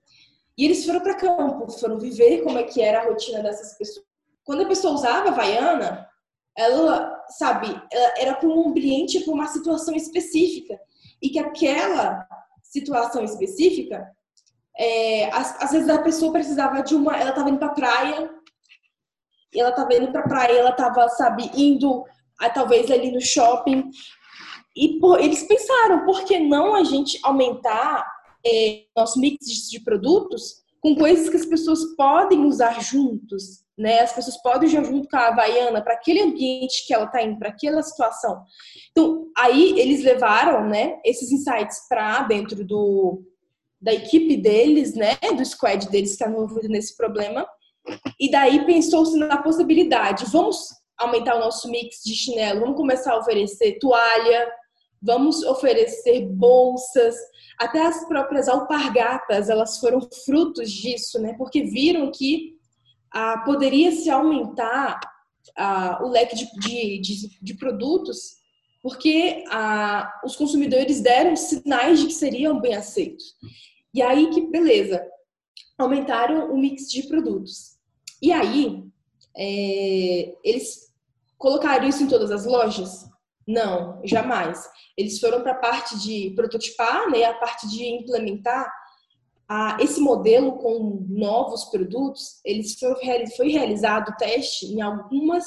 E 0.56 0.64
eles 0.64 0.86
foram 0.86 1.00
para 1.00 1.16
campo, 1.16 1.68
foram 1.72 1.98
viver 1.98 2.42
como 2.44 2.56
é 2.56 2.62
que 2.62 2.80
era 2.80 3.00
a 3.00 3.06
rotina 3.06 3.42
dessas 3.42 3.76
pessoas. 3.76 4.06
Quando 4.44 4.62
a 4.62 4.68
pessoa 4.68 4.94
usava 4.94 5.30
a 5.30 5.32
Havaiana, 5.32 6.08
ela, 6.56 7.24
sabe, 7.30 7.66
ela 7.90 8.14
era 8.16 8.34
para 8.36 8.48
um 8.48 8.68
ambiente, 8.68 9.18
para 9.18 9.34
uma 9.34 9.48
situação 9.48 9.96
específica. 9.96 10.78
E 11.20 11.28
que 11.28 11.40
aquela 11.40 12.24
situação 12.62 13.24
específica, 13.24 14.08
é, 14.78 15.28
às, 15.32 15.60
às, 15.60 15.72
vezes 15.72 15.88
a 15.88 16.02
pessoa 16.02 16.30
precisava 16.30 16.84
de 16.84 16.94
uma. 16.94 17.16
Ela 17.16 17.30
estava 17.30 17.50
indo 17.50 17.58
para 17.58 17.68
a 17.68 17.74
praia 17.74 18.33
e 19.54 19.60
ela 19.60 19.72
tava 19.72 19.94
indo 19.94 20.10
pra 20.10 20.22
praia, 20.22 20.58
ela 20.58 20.72
tava, 20.72 21.08
sabe, 21.10 21.50
indo 21.54 22.04
a, 22.38 22.50
talvez 22.50 22.90
ali 22.90 23.12
no 23.12 23.20
shopping. 23.20 23.88
E 24.76 24.98
por, 24.98 25.20
eles 25.20 25.44
pensaram, 25.44 26.04
por 26.04 26.24
que 26.24 26.38
não 26.38 26.74
a 26.74 26.82
gente 26.82 27.18
aumentar 27.22 28.04
é, 28.44 28.84
nosso 28.96 29.20
mix 29.20 29.70
de 29.70 29.80
produtos 29.80 30.64
com 30.80 30.96
coisas 30.96 31.30
que 31.30 31.36
as 31.36 31.46
pessoas 31.46 31.84
podem 31.96 32.44
usar 32.44 32.82
juntos, 32.82 33.64
né? 33.78 34.00
As 34.00 34.12
pessoas 34.12 34.36
podem 34.42 34.68
usar 34.68 34.84
junto 34.84 35.08
com 35.08 35.16
a 35.16 35.28
Havaiana 35.28 35.80
para 35.80 35.94
aquele 35.94 36.20
ambiente 36.20 36.86
que 36.86 36.92
ela 36.92 37.06
está 37.06 37.22
indo, 37.22 37.38
para 37.38 37.48
aquela 37.48 37.82
situação. 37.82 38.42
Então, 38.90 39.28
aí 39.36 39.78
eles 39.78 40.02
levaram, 40.02 40.68
né, 40.68 40.98
esses 41.04 41.30
insights 41.32 41.86
para 41.88 42.22
dentro 42.24 42.64
do 42.64 43.22
da 43.80 43.92
equipe 43.92 44.38
deles, 44.38 44.94
né, 44.94 45.14
do 45.36 45.44
squad 45.44 45.90
deles 45.90 46.16
que 46.16 46.22
está 46.22 46.26
envolvido 46.26 46.68
nesse 46.68 46.96
problema 46.96 47.46
e 48.18 48.30
daí 48.30 48.64
pensou-se 48.64 49.16
na 49.18 49.38
possibilidade, 49.42 50.24
vamos 50.26 50.68
aumentar 50.96 51.36
o 51.36 51.40
nosso 51.40 51.68
mix 51.70 52.02
de 52.04 52.14
chinelo, 52.14 52.60
vamos 52.60 52.76
começar 52.76 53.12
a 53.12 53.18
oferecer 53.18 53.78
toalha, 53.78 54.48
vamos 55.02 55.42
oferecer 55.42 56.26
bolsas, 56.26 57.14
até 57.58 57.84
as 57.84 58.06
próprias 58.08 58.48
alpargatas, 58.48 59.48
elas 59.48 59.78
foram 59.78 60.00
frutos 60.24 60.70
disso, 60.70 61.20
né? 61.20 61.34
Porque 61.36 61.62
viram 61.62 62.10
que 62.10 62.54
ah, 63.12 63.38
poderia 63.44 63.92
se 63.92 64.10
aumentar 64.10 64.98
ah, 65.56 66.00
o 66.02 66.08
leque 66.08 66.34
de, 66.34 66.46
de, 66.58 67.00
de, 67.00 67.38
de 67.40 67.54
produtos, 67.54 68.36
porque 68.82 69.44
ah, 69.50 70.20
os 70.24 70.36
consumidores 70.36 71.00
deram 71.00 71.36
sinais 71.36 72.00
de 72.00 72.06
que 72.06 72.12
seriam 72.12 72.60
bem 72.60 72.74
aceitos. 72.74 73.34
E 73.92 74.02
aí 74.02 74.30
que, 74.30 74.40
beleza, 74.50 75.06
aumentaram 75.78 76.52
o 76.52 76.56
mix 76.56 76.90
de 76.90 77.06
produtos. 77.06 77.73
E 78.24 78.32
aí, 78.32 78.82
é, 79.36 80.34
eles 80.42 80.90
colocaram 81.36 81.86
isso 81.86 82.02
em 82.02 82.08
todas 82.08 82.30
as 82.30 82.46
lojas? 82.46 83.04
Não, 83.46 84.00
jamais. 84.02 84.66
Eles 84.96 85.20
foram 85.20 85.42
para 85.42 85.52
a 85.52 85.58
parte 85.58 85.98
de 86.00 86.32
prototipar, 86.34 87.10
né, 87.10 87.24
a 87.24 87.34
parte 87.34 87.68
de 87.68 87.84
implementar 87.84 88.66
a, 89.46 89.76
esse 89.78 90.00
modelo 90.00 90.52
com 90.52 91.04
novos 91.06 91.66
produtos. 91.66 92.40
Eles 92.46 92.78
foram, 92.78 92.96
foi 93.36 93.48
realizado 93.48 94.16
teste 94.16 94.72
em 94.72 94.80
algumas 94.80 95.44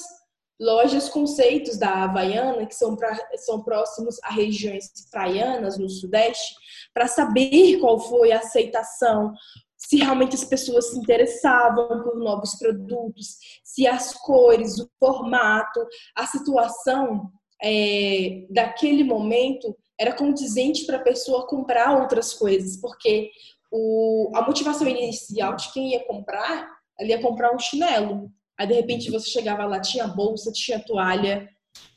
lojas 0.61 1.09
conceitos 1.09 1.79
da 1.79 2.03
Havaiana, 2.03 2.67
que 2.67 2.75
são, 2.75 2.95
pra, 2.95 3.17
são 3.37 3.63
próximos 3.63 4.17
a 4.23 4.31
regiões 4.31 4.91
praianas 5.09 5.79
no 5.79 5.89
Sudeste, 5.89 6.53
para 6.93 7.07
saber 7.07 7.79
qual 7.79 7.99
foi 7.99 8.31
a 8.31 8.37
aceitação, 8.37 9.33
se 9.87 9.95
realmente 9.95 10.35
as 10.35 10.43
pessoas 10.43 10.89
se 10.89 10.99
interessavam 10.99 12.03
por 12.03 12.19
novos 12.19 12.55
produtos, 12.55 13.37
se 13.63 13.87
as 13.87 14.13
cores, 14.13 14.77
o 14.79 14.89
formato, 14.99 15.79
a 16.13 16.27
situação 16.27 17.31
é, 17.63 18.45
daquele 18.49 19.01
momento 19.01 19.73
era 19.97 20.11
condizente 20.13 20.85
para 20.85 20.97
a 20.97 21.03
pessoa 21.03 21.47
comprar 21.47 22.01
outras 22.01 22.33
coisas, 22.33 22.75
porque 22.81 23.31
o, 23.71 24.29
a 24.35 24.41
motivação 24.41 24.89
inicial 24.89 25.55
de 25.55 25.71
quem 25.71 25.93
ia 25.93 26.05
comprar, 26.05 26.69
ela 26.99 27.09
ia 27.09 27.21
comprar 27.21 27.55
um 27.55 27.59
chinelo. 27.59 28.29
Aí 28.59 28.67
de 28.67 28.73
repente 28.73 29.09
você 29.09 29.29
chegava 29.29 29.63
lá, 29.63 29.79
tinha 29.79 30.05
bolsa, 30.05 30.51
tinha 30.51 30.83
toalha, 30.83 31.47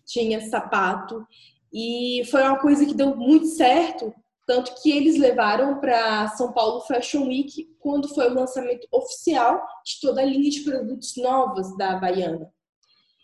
tinha 0.07 0.41
sapato, 0.49 1.27
e 1.73 2.23
foi 2.31 2.41
uma 2.43 2.61
coisa 2.61 2.87
que 2.87 2.95
deu 2.95 3.17
muito 3.17 3.47
certo 3.47 4.15
tanto 4.51 4.75
que 4.83 4.91
eles 4.91 5.17
levaram 5.17 5.79
para 5.79 6.27
São 6.31 6.53
Paulo 6.53 6.81
Fashion 6.81 7.29
Week 7.29 7.73
quando 7.79 8.09
foi 8.09 8.29
o 8.29 8.35
lançamento 8.35 8.85
oficial 8.91 9.65
de 9.87 10.01
toda 10.01 10.23
a 10.23 10.25
linha 10.25 10.51
de 10.51 10.63
produtos 10.63 11.17
novos 11.17 11.77
da 11.77 11.93
Havaiana. 11.93 12.53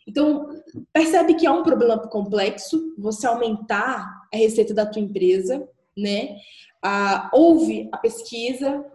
Então, 0.06 0.48
percebe 0.92 1.34
que 1.34 1.44
é 1.44 1.50
um 1.50 1.64
problema 1.64 1.98
complexo 1.98 2.94
você 2.96 3.26
aumentar 3.26 4.06
a 4.32 4.36
receita 4.36 4.72
da 4.72 4.86
tua 4.86 5.02
empresa, 5.02 5.68
né? 5.98 6.36
Ah, 6.80 7.28
houve 7.34 7.88
a 7.90 7.98
pesquisa, 7.98 8.86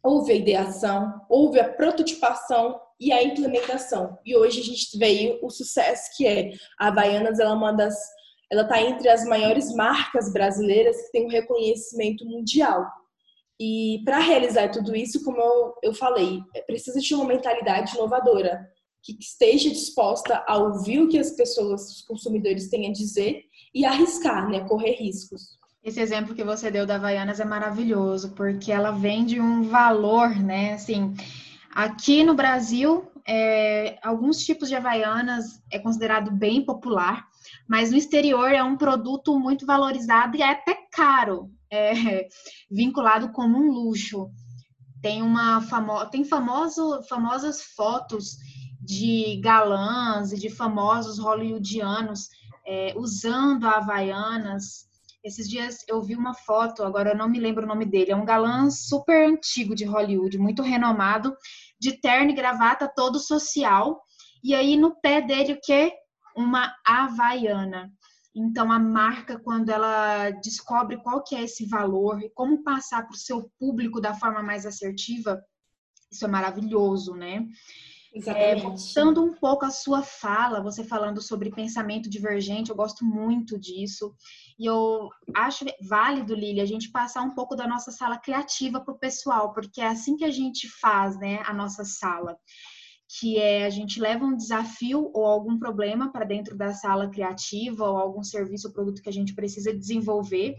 houve 0.00 0.30
a 0.30 0.36
ideação, 0.36 1.22
houve 1.28 1.58
a 1.58 1.68
prototipação 1.68 2.80
e 3.00 3.10
a 3.10 3.20
implementação. 3.20 4.16
E 4.24 4.36
hoje 4.36 4.60
a 4.60 4.64
gente 4.64 4.96
veio 4.96 5.40
o 5.42 5.50
sucesso 5.50 6.16
que 6.16 6.24
é 6.24 6.52
a 6.78 6.86
Havaianas, 6.86 7.40
ela 7.40 7.50
é 7.50 7.54
uma 7.54 7.72
das 7.72 7.98
ela 8.54 8.62
está 8.62 8.80
entre 8.80 9.08
as 9.08 9.24
maiores 9.24 9.74
marcas 9.74 10.32
brasileiras 10.32 10.96
que 11.02 11.12
tem 11.12 11.26
um 11.26 11.30
reconhecimento 11.30 12.24
mundial. 12.24 12.86
E 13.60 14.02
para 14.04 14.18
realizar 14.18 14.70
tudo 14.70 14.96
isso, 14.96 15.22
como 15.24 15.38
eu, 15.38 15.74
eu 15.82 15.94
falei, 15.94 16.40
é 16.54 16.62
precisa 16.62 17.00
de 17.00 17.14
uma 17.14 17.24
mentalidade 17.24 17.94
inovadora, 17.94 18.66
que 19.02 19.16
esteja 19.20 19.68
disposta 19.68 20.42
a 20.46 20.56
ouvir 20.56 21.00
o 21.00 21.08
que 21.08 21.18
as 21.18 21.32
pessoas, 21.32 21.96
os 21.96 22.02
consumidores 22.02 22.68
têm 22.68 22.88
a 22.88 22.92
dizer 22.92 23.42
e 23.74 23.84
arriscar, 23.84 24.48
né, 24.48 24.60
correr 24.66 24.92
riscos. 24.92 25.58
Esse 25.82 26.00
exemplo 26.00 26.34
que 26.34 26.42
você 26.42 26.70
deu 26.70 26.86
da 26.86 26.94
Havaianas 26.94 27.40
é 27.40 27.44
maravilhoso, 27.44 28.30
porque 28.30 28.72
ela 28.72 28.90
vende 28.90 29.38
um 29.38 29.64
valor, 29.64 30.30
né? 30.30 30.72
Assim, 30.72 31.14
aqui 31.74 32.24
no 32.24 32.34
Brasil, 32.34 33.06
é, 33.28 33.98
alguns 34.02 34.38
tipos 34.44 34.70
de 34.70 34.74
Havaianas 34.74 35.62
é 35.70 35.78
considerado 35.78 36.30
bem 36.30 36.64
popular, 36.64 37.28
mas 37.68 37.90
no 37.90 37.96
exterior 37.96 38.50
é 38.52 38.62
um 38.62 38.76
produto 38.76 39.38
muito 39.38 39.66
valorizado 39.66 40.36
e 40.36 40.42
é 40.42 40.50
até 40.50 40.76
caro, 40.92 41.50
é, 41.70 42.28
vinculado 42.70 43.32
como 43.32 43.58
um 43.58 43.70
luxo. 43.70 44.30
Tem 45.02 45.22
uma 45.22 45.60
famo 45.60 46.06
tem 46.06 46.24
famoso, 46.24 47.02
famosas 47.08 47.62
fotos 47.62 48.36
de 48.80 49.40
galãs 49.42 50.32
e 50.32 50.38
de 50.38 50.48
famosos 50.48 51.18
hollywoodianos 51.18 52.28
é, 52.66 52.92
usando 52.96 53.66
havaianas. 53.66 54.86
Esses 55.22 55.48
dias 55.48 55.78
eu 55.88 56.02
vi 56.02 56.14
uma 56.14 56.34
foto, 56.34 56.82
agora 56.82 57.10
eu 57.10 57.16
não 57.16 57.28
me 57.28 57.40
lembro 57.40 57.64
o 57.64 57.68
nome 57.68 57.86
dele, 57.86 58.12
é 58.12 58.16
um 58.16 58.26
galã 58.26 58.68
super 58.70 59.26
antigo 59.26 59.74
de 59.74 59.84
Hollywood, 59.84 60.36
muito 60.36 60.62
renomado, 60.62 61.34
de 61.80 61.92
terno 61.92 62.30
e 62.30 62.34
gravata 62.34 62.90
todo 62.94 63.18
social. 63.18 64.02
E 64.42 64.54
aí 64.54 64.76
no 64.76 64.94
pé 65.00 65.22
dele 65.22 65.54
o 65.54 65.60
que? 65.62 65.92
Uma 66.36 66.74
havaiana. 66.86 67.92
Então, 68.34 68.72
a 68.72 68.78
marca, 68.78 69.38
quando 69.38 69.70
ela 69.70 70.30
descobre 70.30 70.96
qual 70.96 71.22
que 71.22 71.36
é 71.36 71.42
esse 71.42 71.66
valor 71.66 72.20
e 72.20 72.30
como 72.30 72.64
passar 72.64 73.06
para 73.06 73.14
o 73.14 73.18
seu 73.18 73.48
público 73.58 74.00
da 74.00 74.14
forma 74.14 74.42
mais 74.42 74.66
assertiva, 74.66 75.40
isso 76.10 76.24
é 76.24 76.28
maravilhoso, 76.28 77.14
né? 77.14 77.46
É, 78.26 78.54
voltando 78.54 79.24
um 79.24 79.34
pouco 79.34 79.64
a 79.64 79.70
sua 79.70 80.00
fala, 80.00 80.62
você 80.62 80.84
falando 80.84 81.20
sobre 81.20 81.50
pensamento 81.50 82.08
divergente, 82.08 82.70
eu 82.70 82.76
gosto 82.76 83.04
muito 83.04 83.58
disso. 83.58 84.14
E 84.56 84.66
eu 84.66 85.10
acho 85.34 85.64
válido, 85.88 86.32
Lili, 86.32 86.60
a 86.60 86.66
gente 86.66 86.92
passar 86.92 87.22
um 87.22 87.34
pouco 87.34 87.56
da 87.56 87.66
nossa 87.66 87.90
sala 87.90 88.16
criativa 88.16 88.80
para 88.80 88.94
o 88.94 88.98
pessoal, 88.98 89.52
porque 89.52 89.80
é 89.80 89.88
assim 89.88 90.16
que 90.16 90.24
a 90.24 90.30
gente 90.30 90.68
faz 90.80 91.18
né, 91.18 91.42
a 91.44 91.52
nossa 91.52 91.84
sala. 91.84 92.36
Que 93.20 93.38
é 93.38 93.64
a 93.64 93.70
gente 93.70 94.00
leva 94.00 94.24
um 94.24 94.36
desafio 94.36 95.10
ou 95.14 95.24
algum 95.24 95.58
problema 95.58 96.10
para 96.10 96.24
dentro 96.24 96.56
da 96.56 96.72
sala 96.72 97.08
criativa, 97.08 97.88
ou 97.88 97.96
algum 97.96 98.22
serviço 98.22 98.68
ou 98.68 98.74
produto 98.74 99.02
que 99.02 99.08
a 99.08 99.12
gente 99.12 99.34
precisa 99.34 99.72
desenvolver. 99.72 100.56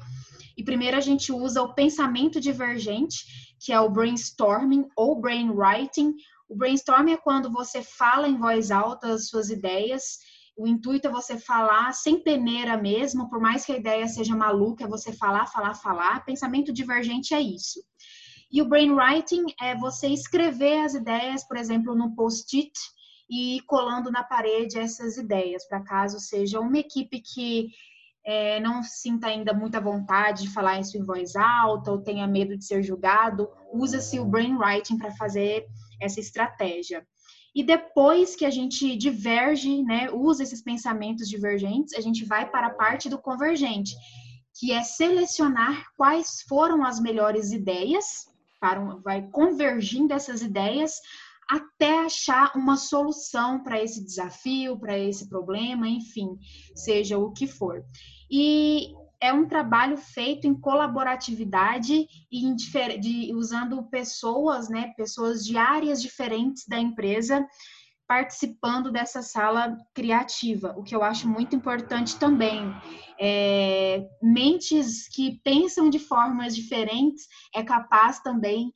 E 0.58 0.64
primeiro 0.64 0.96
a 0.96 1.02
gente 1.02 1.32
usa 1.32 1.62
o 1.62 1.74
pensamento 1.74 2.40
divergente, 2.40 3.26
que 3.60 3.74
é 3.74 3.80
o 3.80 3.90
brainstorming 3.90 4.88
ou 4.96 5.20
brainwriting, 5.20 6.14
o 6.48 6.56
brainstorm 6.56 7.10
é 7.10 7.18
quando 7.18 7.52
você 7.52 7.82
fala 7.82 8.28
em 8.28 8.38
voz 8.38 8.70
alta 8.70 9.14
as 9.14 9.28
suas 9.28 9.50
ideias. 9.50 10.20
O 10.56 10.68
intuito 10.68 11.08
é 11.08 11.12
você 11.12 11.38
falar 11.38 11.92
sem 11.94 12.22
peneira 12.22 12.78
mesmo, 12.78 13.30
por 13.30 13.42
mais 13.42 13.66
que 13.66 13.72
a 13.72 13.78
ideia 13.78 14.08
seja 14.08 14.36
maluca, 14.36 14.86
é 14.86 14.88
você 14.88 15.12
falar, 15.12 15.48
falar, 15.48 15.74
falar. 15.74 16.24
Pensamento 16.24 16.72
divergente 16.72 17.34
é 17.34 17.42
isso. 17.42 17.84
E 18.52 18.62
o 18.62 18.68
brainwriting 18.68 19.46
é 19.62 19.76
você 19.76 20.08
escrever 20.08 20.80
as 20.80 20.94
ideias, 20.94 21.46
por 21.48 21.58
exemplo, 21.58 21.96
no 21.96 22.16
post-it 22.16 22.72
e 23.30 23.58
ir 23.58 23.62
colando 23.62 24.12
na 24.12 24.24
parede 24.24 24.78
essas 24.78 25.18
ideias, 25.18 25.68
para 25.68 25.84
caso 25.84 26.20
seja 26.20 26.60
uma 26.60 26.78
equipe 26.78 27.20
que 27.22 27.70
é, 28.26 28.60
não 28.60 28.82
sinta 28.82 29.28
ainda 29.28 29.54
muita 29.54 29.80
vontade 29.80 30.44
de 30.44 30.50
falar 30.50 30.80
isso 30.80 30.98
em 30.98 31.04
voz 31.04 31.36
alta 31.36 31.92
ou 31.92 32.02
tenha 32.02 32.28
medo 32.28 32.58
de 32.58 32.66
ser 32.66 32.82
julgado, 32.82 33.50
usa-se 33.72 34.20
o 34.20 34.26
brainwriting 34.26 34.98
para 34.98 35.12
fazer 35.12 35.66
essa 36.02 36.20
estratégia. 36.20 37.06
E 37.54 37.64
depois 37.64 38.36
que 38.36 38.46
a 38.46 38.50
gente 38.50 38.98
diverge, 38.98 39.82
né, 39.84 40.10
usa 40.12 40.44
esses 40.44 40.62
pensamentos 40.62 41.30
divergentes, 41.30 41.94
a 41.94 42.02
gente 42.02 42.26
vai 42.26 42.50
para 42.50 42.68
a 42.68 42.74
parte 42.74 43.08
do 43.08 43.18
convergente, 43.18 43.96
que 44.60 44.72
é 44.72 44.84
selecionar 44.84 45.86
quais 45.96 46.42
foram 46.50 46.84
as 46.84 47.00
melhores 47.00 47.52
ideias, 47.52 48.28
um, 48.74 49.02
vai 49.02 49.28
convergindo 49.30 50.14
essas 50.14 50.42
ideias 50.42 51.00
até 51.48 52.00
achar 52.00 52.52
uma 52.56 52.76
solução 52.76 53.62
para 53.62 53.82
esse 53.82 54.04
desafio, 54.04 54.80
para 54.80 54.98
esse 54.98 55.30
problema, 55.30 55.88
enfim, 55.88 56.38
seja 56.76 57.18
o 57.18 57.32
que 57.32 57.46
for. 57.46 57.84
E 58.30 58.92
é 59.22 59.32
um 59.32 59.48
trabalho 59.48 59.98
feito 59.98 60.48
em 60.48 60.54
colaboratividade 60.54 62.08
e 62.32 62.46
em, 62.46 62.56
de, 62.56 63.34
usando 63.34 63.84
pessoas, 63.84 64.70
né, 64.70 64.94
pessoas 64.98 65.46
de 65.46 65.58
áreas 65.58 66.02
diferentes 66.02 66.68
da 66.68 66.80
empresa 66.80 67.46
participando 68.08 68.92
dessa 68.92 69.22
sala 69.22 69.76
criativa, 69.94 70.76
o 70.78 70.84
que 70.84 70.96
eu 70.96 71.04
acho 71.04 71.28
muito 71.28 71.56
importante 71.56 72.18
também. 72.18 72.74
É, 73.20 74.06
mentes 74.22 75.08
que 75.08 75.40
pensam 75.44 75.90
de 75.90 75.98
formas 75.98 76.56
diferentes 76.56 77.28
é 77.54 77.64
capaz 77.64 78.20
também 78.20 78.72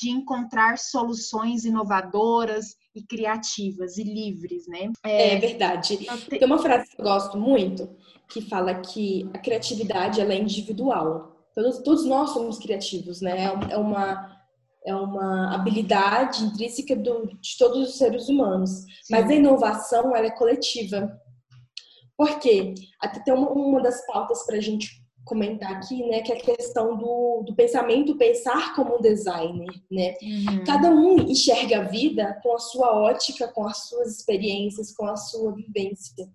de 0.00 0.10
encontrar 0.10 0.78
soluções 0.78 1.64
inovadoras 1.64 2.76
e 2.94 3.02
criativas 3.02 3.98
e 3.98 4.02
livres, 4.02 4.66
né? 4.66 4.90
É, 5.04 5.34
é 5.34 5.38
verdade. 5.38 5.98
Tem 6.28 6.44
uma 6.44 6.58
frase 6.58 6.88
que 6.88 7.00
eu 7.00 7.04
gosto 7.04 7.38
muito 7.38 7.88
que 8.28 8.40
fala 8.40 8.74
que 8.74 9.28
a 9.34 9.38
criatividade 9.38 10.20
ela 10.20 10.32
é 10.32 10.38
individual. 10.38 11.36
Todos, 11.54 11.78
todos 11.78 12.04
nós 12.06 12.30
somos 12.30 12.58
criativos, 12.58 13.20
né? 13.20 13.44
É, 13.44 13.74
é 13.74 13.76
uma 13.76 14.39
é 14.84 14.94
uma 14.94 15.54
habilidade 15.54 16.44
intrínseca 16.44 16.96
do, 16.96 17.26
de 17.40 17.58
todos 17.58 17.88
os 17.88 17.98
seres 17.98 18.28
humanos. 18.28 18.70
Sim. 18.70 18.86
Mas 19.10 19.28
a 19.28 19.34
inovação 19.34 20.16
ela 20.16 20.26
é 20.26 20.30
coletiva. 20.30 21.10
Por 22.16 22.38
quê? 22.38 22.74
Até 23.00 23.20
tem 23.20 23.34
uma, 23.34 23.50
uma 23.50 23.82
das 23.82 24.04
pautas 24.06 24.44
para 24.44 24.56
a 24.56 24.60
gente 24.60 25.00
comentar 25.24 25.72
aqui, 25.72 26.02
né, 26.08 26.22
que 26.22 26.32
é 26.32 26.36
a 26.36 26.40
questão 26.40 26.96
do, 26.96 27.44
do 27.46 27.54
pensamento, 27.54 28.16
pensar 28.16 28.74
como 28.74 28.96
um 28.96 29.00
designer, 29.00 29.68
né? 29.90 30.14
Uhum. 30.22 30.64
Cada 30.64 30.90
um 30.90 31.18
enxerga 31.18 31.80
a 31.80 31.84
vida 31.84 32.40
com 32.42 32.54
a 32.54 32.58
sua 32.58 32.96
ótica, 32.96 33.46
com 33.48 33.66
as 33.66 33.88
suas 33.88 34.16
experiências, 34.16 34.92
com 34.92 35.06
a 35.06 35.16
sua 35.16 35.54
vivência. 35.54 36.28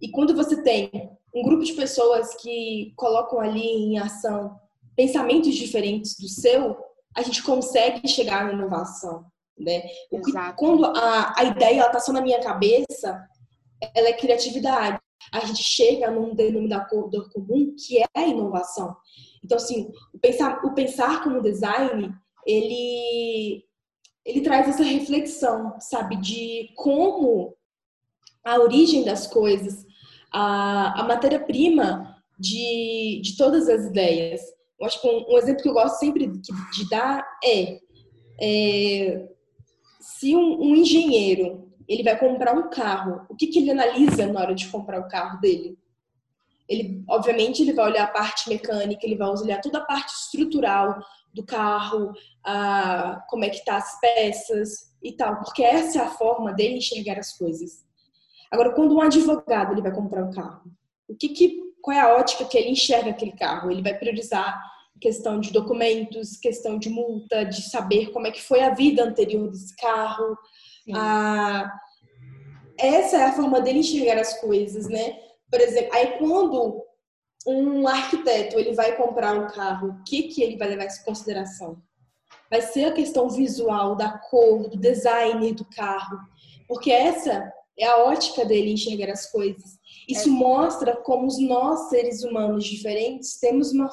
E 0.00 0.10
quando 0.10 0.34
você 0.34 0.62
tem 0.62 0.90
um 1.34 1.42
grupo 1.42 1.64
de 1.64 1.72
pessoas 1.72 2.34
que 2.36 2.92
colocam 2.96 3.40
ali 3.40 3.66
em 3.66 3.98
ação 3.98 4.56
pensamentos 4.96 5.54
diferentes 5.54 6.18
do 6.18 6.28
seu, 6.28 6.76
a 7.16 7.22
gente 7.22 7.42
consegue 7.42 8.06
chegar 8.08 8.46
na 8.46 8.52
inovação, 8.52 9.24
né? 9.58 9.82
Exato. 10.10 10.56
Quando 10.56 10.84
a, 10.84 11.34
a 11.36 11.44
ideia 11.44 11.86
está 11.86 12.00
só 12.00 12.12
na 12.12 12.20
minha 12.20 12.40
cabeça, 12.40 13.22
ela 13.94 14.08
é 14.08 14.12
criatividade. 14.12 14.98
A 15.32 15.40
gente 15.40 15.62
chega 15.62 16.10
num 16.10 16.34
denominador 16.34 17.30
comum 17.32 17.74
que 17.76 17.98
é 17.98 18.06
a 18.14 18.26
inovação. 18.26 18.96
Então, 19.44 19.56
assim, 19.56 19.90
o 20.12 20.18
pensar, 20.18 20.64
o 20.64 20.74
pensar 20.74 21.22
como 21.22 21.42
design, 21.42 22.12
ele, 22.46 23.64
ele 24.24 24.40
traz 24.40 24.68
essa 24.68 24.82
reflexão, 24.82 25.74
sabe, 25.80 26.16
de 26.16 26.70
como 26.76 27.56
a 28.44 28.58
origem 28.58 29.04
das 29.04 29.26
coisas, 29.26 29.84
a, 30.32 31.00
a 31.00 31.04
matéria-prima 31.04 32.16
de, 32.38 33.20
de 33.22 33.36
todas 33.36 33.68
as 33.68 33.86
ideias. 33.86 34.40
Eu 34.82 34.86
acho 34.86 35.00
que 35.00 35.08
um, 35.08 35.32
um, 35.32 35.38
exemplo 35.38 35.62
que 35.62 35.68
eu 35.68 35.74
gosto 35.74 36.00
sempre 36.00 36.26
de, 36.26 36.40
de 36.72 36.90
dar 36.90 37.24
é, 37.44 37.78
é 38.40 39.28
se 40.00 40.34
um, 40.34 40.60
um, 40.60 40.74
engenheiro 40.74 41.72
ele 41.88 42.02
vai 42.02 42.18
comprar 42.18 42.52
um 42.52 42.68
carro, 42.68 43.24
o 43.28 43.36
que, 43.36 43.46
que 43.46 43.60
ele 43.60 43.70
analisa 43.70 44.26
na 44.26 44.40
hora 44.40 44.56
de 44.56 44.66
comprar 44.66 44.98
o 44.98 45.06
carro 45.06 45.40
dele? 45.40 45.78
Ele, 46.68 47.04
obviamente, 47.08 47.62
ele 47.62 47.74
vai 47.74 47.92
olhar 47.92 48.04
a 48.04 48.10
parte 48.10 48.48
mecânica, 48.48 49.06
ele 49.06 49.14
vai 49.14 49.28
olhar 49.28 49.60
toda 49.60 49.78
a 49.78 49.84
parte 49.84 50.12
estrutural 50.14 51.00
do 51.32 51.44
carro, 51.44 52.12
a, 52.44 53.24
como 53.28 53.44
é 53.44 53.50
que 53.50 53.64
tá 53.64 53.76
as 53.76 54.00
peças 54.00 54.92
e 55.00 55.12
tal, 55.12 55.36
porque 55.36 55.62
essa 55.62 56.00
é 56.00 56.02
a 56.02 56.10
forma 56.10 56.52
dele 56.52 56.78
enxergar 56.78 57.20
as 57.20 57.36
coisas. 57.38 57.84
Agora, 58.50 58.74
quando 58.74 58.96
um 58.96 59.00
advogado 59.00 59.74
ele 59.74 59.82
vai 59.82 59.94
comprar 59.94 60.24
um 60.24 60.32
carro, 60.32 60.72
o 61.06 61.14
que, 61.14 61.28
que 61.28 61.71
qual 61.82 61.96
é 61.96 62.00
a 62.00 62.14
ótica 62.14 62.44
que 62.44 62.56
ele 62.56 62.70
enxerga 62.70 63.10
aquele 63.10 63.32
carro? 63.32 63.70
Ele 63.70 63.82
vai 63.82 63.92
priorizar 63.94 64.60
questão 65.00 65.40
de 65.40 65.52
documentos, 65.52 66.36
questão 66.36 66.78
de 66.78 66.88
multa, 66.88 67.44
de 67.44 67.62
saber 67.62 68.12
como 68.12 68.28
é 68.28 68.30
que 68.30 68.40
foi 68.40 68.62
a 68.62 68.72
vida 68.72 69.02
anterior 69.02 69.50
desse 69.50 69.74
carro. 69.76 70.38
Ah, 70.94 71.70
essa 72.78 73.16
é 73.16 73.24
a 73.24 73.32
forma 73.32 73.60
dele 73.60 73.80
enxergar 73.80 74.18
as 74.20 74.40
coisas, 74.40 74.88
né? 74.88 75.18
Por 75.50 75.60
exemplo, 75.60 75.92
aí 75.92 76.18
quando 76.18 76.82
um 77.46 77.86
arquiteto 77.88 78.58
ele 78.58 78.72
vai 78.72 78.96
comprar 78.96 79.36
um 79.36 79.48
carro, 79.48 79.88
o 79.88 80.04
que 80.04 80.24
que 80.24 80.42
ele 80.42 80.56
vai 80.56 80.68
levar 80.68 80.84
em 80.84 81.04
consideração? 81.04 81.82
Vai 82.48 82.62
ser 82.62 82.86
a 82.86 82.92
questão 82.92 83.28
visual, 83.28 83.96
da 83.96 84.18
cor, 84.18 84.68
do 84.68 84.78
design 84.78 85.52
do 85.52 85.64
carro, 85.64 86.18
porque 86.68 86.92
essa 86.92 87.52
é 87.78 87.86
a 87.86 88.04
ótica 88.04 88.44
dele 88.44 88.72
enxergar 88.72 89.10
as 89.10 89.30
coisas. 89.30 89.78
Isso 90.08 90.28
é. 90.28 90.32
mostra 90.32 90.96
como 90.96 91.28
nós, 91.46 91.88
seres 91.88 92.22
humanos 92.22 92.64
diferentes, 92.64 93.38
temos 93.38 93.72
uma, 93.72 93.90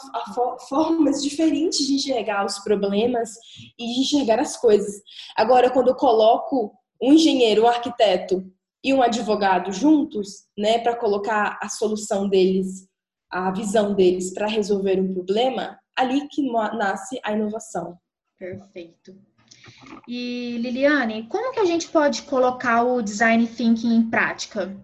formas 0.67 1.22
diferentes 1.24 1.86
de 1.86 1.95
enxergar 1.95 2.45
os 2.45 2.60
problemas 2.60 3.30
e 3.78 3.93
de 3.93 4.00
enxergar 4.02 4.39
as 4.39 4.58
coisas. 4.58 5.02
Agora, 5.36 5.69
quando 5.69 5.89
eu 5.89 5.95
coloco 5.95 6.74
um 7.02 7.13
engenheiro, 7.13 7.63
um 7.63 7.67
arquiteto 7.67 8.45
e 8.84 8.93
um 8.93 9.02
advogado 9.02 9.72
juntos, 9.72 10.45
né, 10.58 10.80
para 10.80 10.95
colocar 10.95 11.58
a 11.62 11.69
solução 11.69 12.28
deles, 12.28 12.88
a 13.30 13.52
visão 13.52 13.93
deles 13.93 14.34
para 14.34 14.48
resolver 14.48 15.00
um 15.00 15.13
problema, 15.13 15.78
ali 15.95 16.28
que 16.30 16.41
nasce 16.41 17.19
a 17.24 17.34
inovação. 17.34 17.98
Perfeito. 18.38 19.15
E 20.08 20.58
Liliane, 20.60 21.28
como 21.28 21.54
que 21.54 21.60
a 21.60 21.65
gente 21.65 21.89
pode 21.89 22.24
colocar 22.24 22.84
o 22.84 23.02
design 23.02 23.45
thinking 23.45 23.93
em 23.93 24.10
prática? 24.10 24.76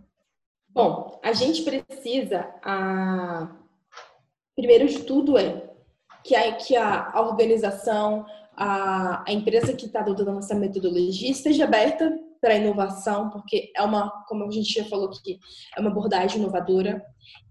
Bom, 0.75 1.17
a 1.23 1.31
gente 1.31 1.61
precisa, 1.63 2.53
a... 2.61 3.49
primeiro 4.53 4.85
de 4.89 5.03
tudo 5.03 5.37
é 5.37 5.73
que 6.21 6.35
a, 6.35 6.51
que 6.51 6.75
a 6.75 7.13
organização, 7.21 8.25
a, 8.57 9.23
a 9.25 9.31
empresa 9.31 9.73
que 9.73 9.85
está 9.85 10.01
adotando 10.01 10.37
essa 10.37 10.53
metodologia 10.53 11.31
esteja 11.31 11.63
aberta 11.63 12.13
para 12.41 12.55
a 12.55 12.57
inovação, 12.57 13.29
porque 13.29 13.71
é 13.73 13.81
uma, 13.83 14.11
como 14.27 14.43
a 14.43 14.51
gente 14.51 14.73
já 14.73 14.83
falou 14.83 15.07
aqui, 15.07 15.39
é 15.77 15.79
uma 15.79 15.89
abordagem 15.89 16.41
inovadora 16.41 17.01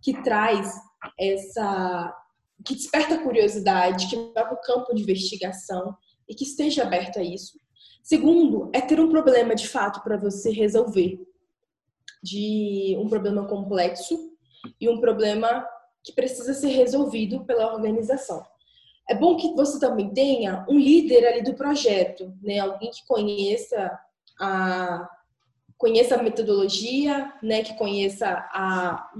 que 0.02 0.22
traz 0.22 0.74
essa, 1.18 2.14
que 2.62 2.74
desperta 2.74 3.22
curiosidade, 3.22 4.10
que 4.10 4.16
vai 4.16 4.44
para 4.44 4.52
o 4.52 4.60
campo 4.60 4.94
de 4.94 5.02
investigação 5.02 5.96
e 6.28 6.34
que 6.34 6.44
esteja 6.44 6.82
aberto 6.82 7.18
a 7.18 7.22
isso. 7.22 7.58
Segundo, 8.02 8.70
é 8.74 8.82
ter 8.82 9.00
um 9.00 9.08
problema 9.08 9.54
de 9.54 9.66
fato 9.66 10.02
para 10.02 10.18
você 10.18 10.50
resolver, 10.50 11.18
de 12.24 12.96
um 12.98 13.06
problema 13.06 13.46
complexo 13.46 14.32
e 14.80 14.88
um 14.88 14.98
problema 14.98 15.66
que 16.02 16.12
precisa 16.12 16.54
ser 16.54 16.68
resolvido 16.68 17.44
pela 17.44 17.72
organização. 17.72 18.42
É 19.08 19.14
bom 19.14 19.37
que 19.37 19.54
você 19.54 19.78
também 19.78 20.08
tenha 20.08 20.64
um 20.68 20.78
líder 20.78 21.26
ali 21.26 21.42
do 21.42 21.54
projeto, 21.54 22.32
né? 22.42 22.60
Alguém 22.60 22.90
que 22.90 23.06
conheça 23.06 23.98
a 24.40 25.08
conheça 25.76 26.14
a 26.14 26.22
metodologia, 26.22 27.34
né, 27.42 27.62
que 27.62 27.76
conheça 27.76 28.26
a, 28.28 29.10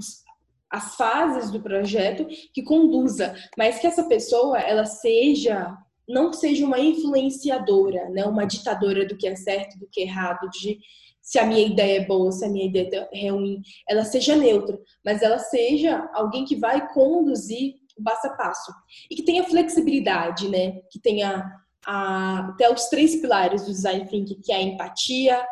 as 0.71 0.95
fases 0.95 1.51
do 1.51 1.61
projeto, 1.61 2.25
que 2.53 2.63
conduza, 2.63 3.35
mas 3.55 3.77
que 3.77 3.85
essa 3.85 4.05
pessoa 4.07 4.57
ela 4.57 4.85
seja 4.85 5.77
não 6.07 6.31
seja 6.31 6.65
uma 6.65 6.79
influenciadora, 6.79 8.09
né, 8.09 8.25
uma 8.25 8.45
ditadora 8.45 9.05
do 9.05 9.17
que 9.17 9.27
é 9.27 9.35
certo, 9.35 9.77
do 9.77 9.87
que 9.87 10.01
é 10.01 10.03
errado, 10.03 10.49
de 10.49 10.79
se 11.25 11.39
a 11.39 11.45
minha 11.45 11.65
ideia 11.65 12.01
é 12.01 12.05
boa, 12.05 12.31
se 12.31 12.45
a 12.45 12.49
minha 12.49 12.67
ideia 12.67 13.09
é 13.11 13.29
ruim, 13.29 13.59
ela 13.89 14.05
seja 14.05 14.35
neutra, 14.35 14.79
mas 15.03 15.23
ela 15.23 15.39
seja 15.39 16.07
alguém 16.13 16.45
que 16.45 16.55
vai 16.55 16.87
conduzir 16.93 17.73
o 17.97 18.03
passo 18.03 18.27
a 18.27 18.29
passo 18.35 18.71
e 19.09 19.15
que 19.15 19.23
tenha 19.23 19.43
flexibilidade, 19.43 20.47
né, 20.47 20.81
que 20.91 20.99
tenha 20.99 21.43
a, 21.83 22.49
até 22.49 22.71
os 22.71 22.85
três 22.89 23.15
pilares 23.15 23.63
do 23.63 23.71
design 23.71 24.07
thinking, 24.07 24.39
que 24.39 24.51
é 24.51 24.57
a 24.57 24.61
empatia, 24.61 25.43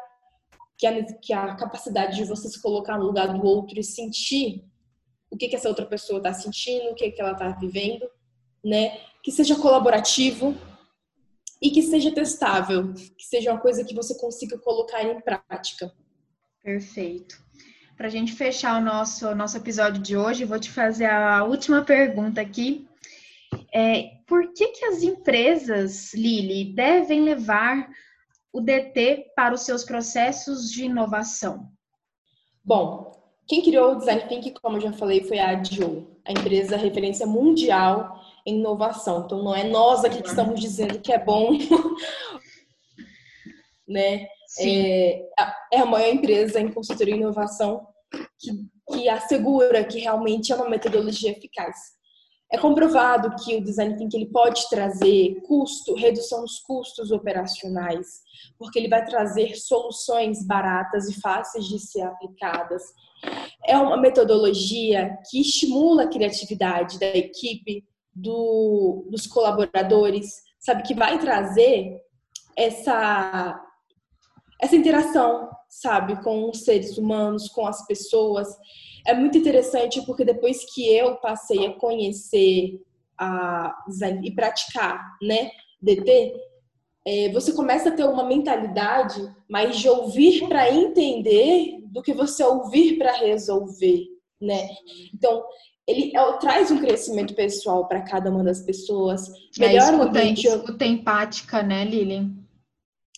que 0.77 0.85
é, 0.85 1.03
que 1.03 1.33
é 1.33 1.37
a 1.37 1.55
capacidade 1.55 2.17
de 2.17 2.25
você 2.25 2.47
se 2.47 2.61
colocar 2.61 2.99
no 2.99 3.05
lugar 3.05 3.33
do 3.33 3.43
outro 3.43 3.79
e 3.79 3.83
sentir 3.83 4.63
o 5.31 5.35
que, 5.35 5.47
que 5.47 5.55
essa 5.55 5.69
outra 5.69 5.87
pessoa 5.87 6.17
está 6.17 6.33
sentindo, 6.33 6.91
o 6.91 6.95
que, 6.95 7.09
que 7.09 7.19
ela 7.19 7.31
está 7.31 7.49
vivendo, 7.49 8.07
né? 8.63 8.99
Que 9.23 9.31
seja 9.31 9.55
colaborativo 9.55 10.55
e 11.63 11.71
que 11.71 11.81
seja 11.81 12.11
testável, 12.11 12.93
que 12.93 13.25
seja 13.25 13.53
uma 13.53 13.59
coisa 13.61 13.85
que 13.85 13.95
você 13.95 14.19
consiga 14.19 14.57
colocar 14.57 15.01
em 15.01 15.21
prática. 15.21 15.93
Perfeito. 16.61 17.41
Para 17.95 18.07
a 18.07 18.09
gente 18.09 18.33
fechar 18.33 18.81
o 18.81 18.83
nosso, 18.83 19.33
nosso 19.33 19.55
episódio 19.55 20.01
de 20.01 20.17
hoje, 20.17 20.43
vou 20.43 20.59
te 20.59 20.69
fazer 20.69 21.05
a 21.05 21.45
última 21.45 21.81
pergunta 21.81 22.41
aqui. 22.41 22.85
É, 23.73 24.17
por 24.27 24.51
que, 24.51 24.67
que 24.67 24.85
as 24.85 25.03
empresas, 25.03 26.13
Lili, 26.13 26.73
devem 26.73 27.21
levar 27.21 27.87
o 28.51 28.59
DT 28.59 29.31
para 29.33 29.53
os 29.53 29.61
seus 29.61 29.85
processos 29.85 30.69
de 30.69 30.83
inovação? 30.85 31.71
Bom, 32.63 33.11
quem 33.47 33.61
criou 33.61 33.93
o 33.93 33.95
Design 33.95 34.27
Thinking, 34.27 34.53
como 34.61 34.77
eu 34.77 34.81
já 34.81 34.91
falei, 34.91 35.23
foi 35.23 35.39
a 35.39 35.63
Joe, 35.63 36.05
a 36.25 36.31
empresa 36.33 36.75
referência 36.75 37.25
mundial 37.25 38.21
em 38.45 38.59
inovação. 38.59 39.23
Então, 39.25 39.43
não 39.43 39.55
é 39.55 39.63
nós 39.63 40.03
aqui 40.03 40.21
que 40.21 40.29
estamos 40.29 40.59
dizendo 40.59 40.99
que 40.99 41.11
é 41.11 41.17
bom, 41.17 41.51
né? 43.87 44.27
É, 44.59 45.25
é, 45.71 45.79
a 45.79 45.85
maior 45.85 46.13
empresa 46.13 46.59
em 46.59 46.71
consultoria 46.71 47.15
e 47.15 47.17
inovação 47.17 47.87
que, 48.39 48.51
que 48.91 49.09
assegura 49.09 49.83
que 49.83 49.99
realmente 49.99 50.51
é 50.51 50.55
uma 50.55 50.69
metodologia 50.69 51.31
eficaz. 51.31 51.75
É 52.51 52.57
comprovado 52.57 53.35
que 53.43 53.55
o 53.55 53.63
design 53.63 53.97
thinking 53.97 54.17
ele 54.17 54.29
pode 54.29 54.69
trazer 54.69 55.41
custo, 55.41 55.95
redução 55.95 56.41
dos 56.41 56.59
custos 56.59 57.09
operacionais, 57.09 58.21
porque 58.59 58.77
ele 58.77 58.87
vai 58.87 59.03
trazer 59.03 59.55
soluções 59.55 60.45
baratas 60.45 61.09
e 61.09 61.19
fáceis 61.19 61.65
de 61.65 61.79
ser 61.79 62.01
aplicadas. 62.01 62.83
É 63.65 63.75
uma 63.75 63.97
metodologia 63.97 65.17
que 65.31 65.41
estimula 65.41 66.03
a 66.03 66.07
criatividade 66.07 66.99
da 66.99 67.07
equipe, 67.07 67.83
do, 68.15 69.07
dos 69.09 69.27
colaboradores, 69.27 70.41
sabe 70.59 70.83
que 70.83 70.93
vai 70.93 71.19
trazer 71.19 72.01
essa 72.57 73.59
essa 74.61 74.77
interação, 74.77 75.49
sabe, 75.67 76.23
com 76.23 76.49
os 76.49 76.63
seres 76.63 76.97
humanos, 76.97 77.49
com 77.49 77.67
as 77.67 77.85
pessoas 77.85 78.47
é 79.05 79.13
muito 79.13 79.37
interessante 79.37 80.01
porque 80.05 80.23
depois 80.23 80.63
que 80.73 80.87
eu 80.87 81.15
passei 81.17 81.67
a 81.67 81.73
conhecer 81.73 82.81
a 83.19 83.75
e 84.23 84.31
praticar, 84.31 85.17
né, 85.21 85.51
DT, 85.81 86.33
é, 87.05 87.29
você 87.29 87.51
começa 87.53 87.89
a 87.89 87.91
ter 87.91 88.05
uma 88.05 88.23
mentalidade 88.23 89.21
mais 89.49 89.77
de 89.77 89.89
ouvir 89.89 90.47
para 90.47 90.71
entender 90.71 91.79
do 91.87 92.01
que 92.01 92.13
você 92.13 92.43
ouvir 92.43 92.97
para 92.97 93.11
resolver, 93.11 94.05
né? 94.41 94.69
Então, 95.13 95.43
ele 95.87 96.15
é, 96.15 96.33
traz 96.37 96.71
um 96.71 96.79
crescimento 96.79 97.33
pessoal 97.35 97.87
para 97.87 98.01
cada 98.01 98.29
uma 98.29 98.43
das 98.43 98.61
pessoas. 98.61 99.29
Melhora 99.57 99.75
é, 99.75 99.77
escuta, 99.77 100.05
o 100.05 100.07
ambiente. 100.07 100.47
Escuta 100.47 100.85
empática, 100.85 101.63
né, 101.63 101.83
Lili? 101.83 102.31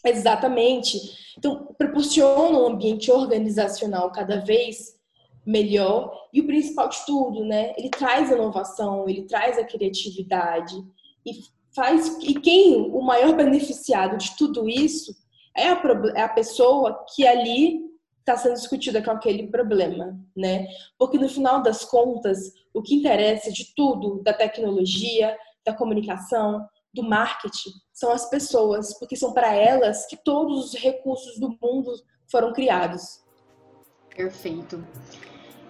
Exatamente. 0.03 0.97
Então, 1.37 1.67
proporciona 1.77 2.57
um 2.57 2.67
ambiente 2.67 3.11
organizacional 3.11 4.11
cada 4.11 4.37
vez 4.37 4.95
melhor 5.45 6.11
e 6.33 6.41
o 6.41 6.47
principal 6.47 6.89
de 6.89 7.05
tudo, 7.05 7.45
né? 7.45 7.73
Ele 7.77 7.89
traz 7.89 8.31
a 8.31 8.35
inovação, 8.35 9.07
ele 9.07 9.23
traz 9.23 9.57
a 9.59 9.63
criatividade 9.63 10.75
e 11.25 11.33
faz 11.75 12.17
e 12.23 12.33
quem 12.35 12.89
o 12.91 13.01
maior 13.01 13.35
beneficiado 13.35 14.17
de 14.17 14.35
tudo 14.35 14.67
isso 14.67 15.13
é 15.55 15.67
a, 15.67 15.81
é 16.15 16.21
a 16.21 16.29
pessoa 16.29 17.05
que 17.13 17.27
ali 17.27 17.84
está 18.25 18.35
sendo 18.35 18.55
discutida 18.55 19.03
com 19.03 19.11
aquele 19.11 19.47
problema, 19.47 20.19
né? 20.35 20.67
Porque 20.97 21.17
no 21.17 21.29
final 21.29 21.61
das 21.61 21.85
contas, 21.85 22.51
o 22.73 22.81
que 22.81 22.95
interessa 22.95 23.51
de 23.51 23.73
tudo, 23.75 24.21
da 24.23 24.33
tecnologia, 24.33 25.37
da 25.63 25.73
comunicação, 25.73 26.67
do 26.91 27.03
marketing, 27.03 27.69
são 27.93 28.11
as 28.11 28.27
pessoas, 28.27 28.97
porque 28.97 29.15
são 29.15 29.31
para 29.31 29.53
elas 29.53 30.07
que 30.07 30.17
todos 30.17 30.65
os 30.65 30.73
recursos 30.73 31.39
do 31.39 31.55
mundo 31.61 31.91
foram 32.27 32.51
criados. 32.51 33.23
Perfeito. 34.15 34.83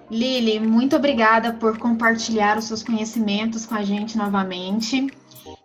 Lili, 0.10 0.60
muito 0.60 0.96
obrigada 0.96 1.54
por 1.54 1.78
compartilhar 1.78 2.58
os 2.58 2.66
seus 2.66 2.84
conhecimentos 2.84 3.66
com 3.66 3.76
a 3.76 3.84
gente 3.84 4.18
novamente. 4.18 5.08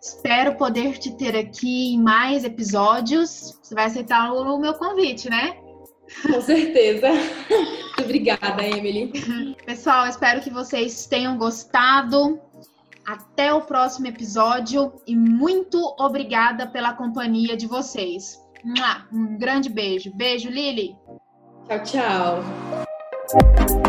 Espero 0.01 0.55
poder 0.55 0.97
te 0.97 1.11
ter 1.15 1.37
aqui 1.37 1.93
em 1.93 2.01
mais 2.01 2.43
episódios. 2.43 3.57
Você 3.61 3.75
vai 3.75 3.85
aceitar 3.85 4.33
o 4.33 4.59
meu 4.59 4.73
convite, 4.73 5.29
né? 5.29 5.70
Com 6.23 6.41
certeza. 6.41 7.07
Muito 8.01 8.03
obrigada, 8.03 8.63
Emily. 8.65 9.11
Pessoal, 9.65 10.07
espero 10.07 10.41
que 10.41 10.49
vocês 10.49 11.05
tenham 11.05 11.37
gostado. 11.37 12.39
Até 13.05 13.53
o 13.53 13.61
próximo 13.61 14.07
episódio 14.07 14.93
e 15.07 15.15
muito 15.15 15.77
obrigada 15.99 16.67
pela 16.67 16.93
companhia 16.93 17.57
de 17.57 17.65
vocês. 17.65 18.39
Um 19.11 19.37
grande 19.37 19.69
beijo. 19.69 20.11
Beijo, 20.13 20.49
Lili. 20.49 20.95
Tchau, 21.67 21.83
tchau. 21.83 23.80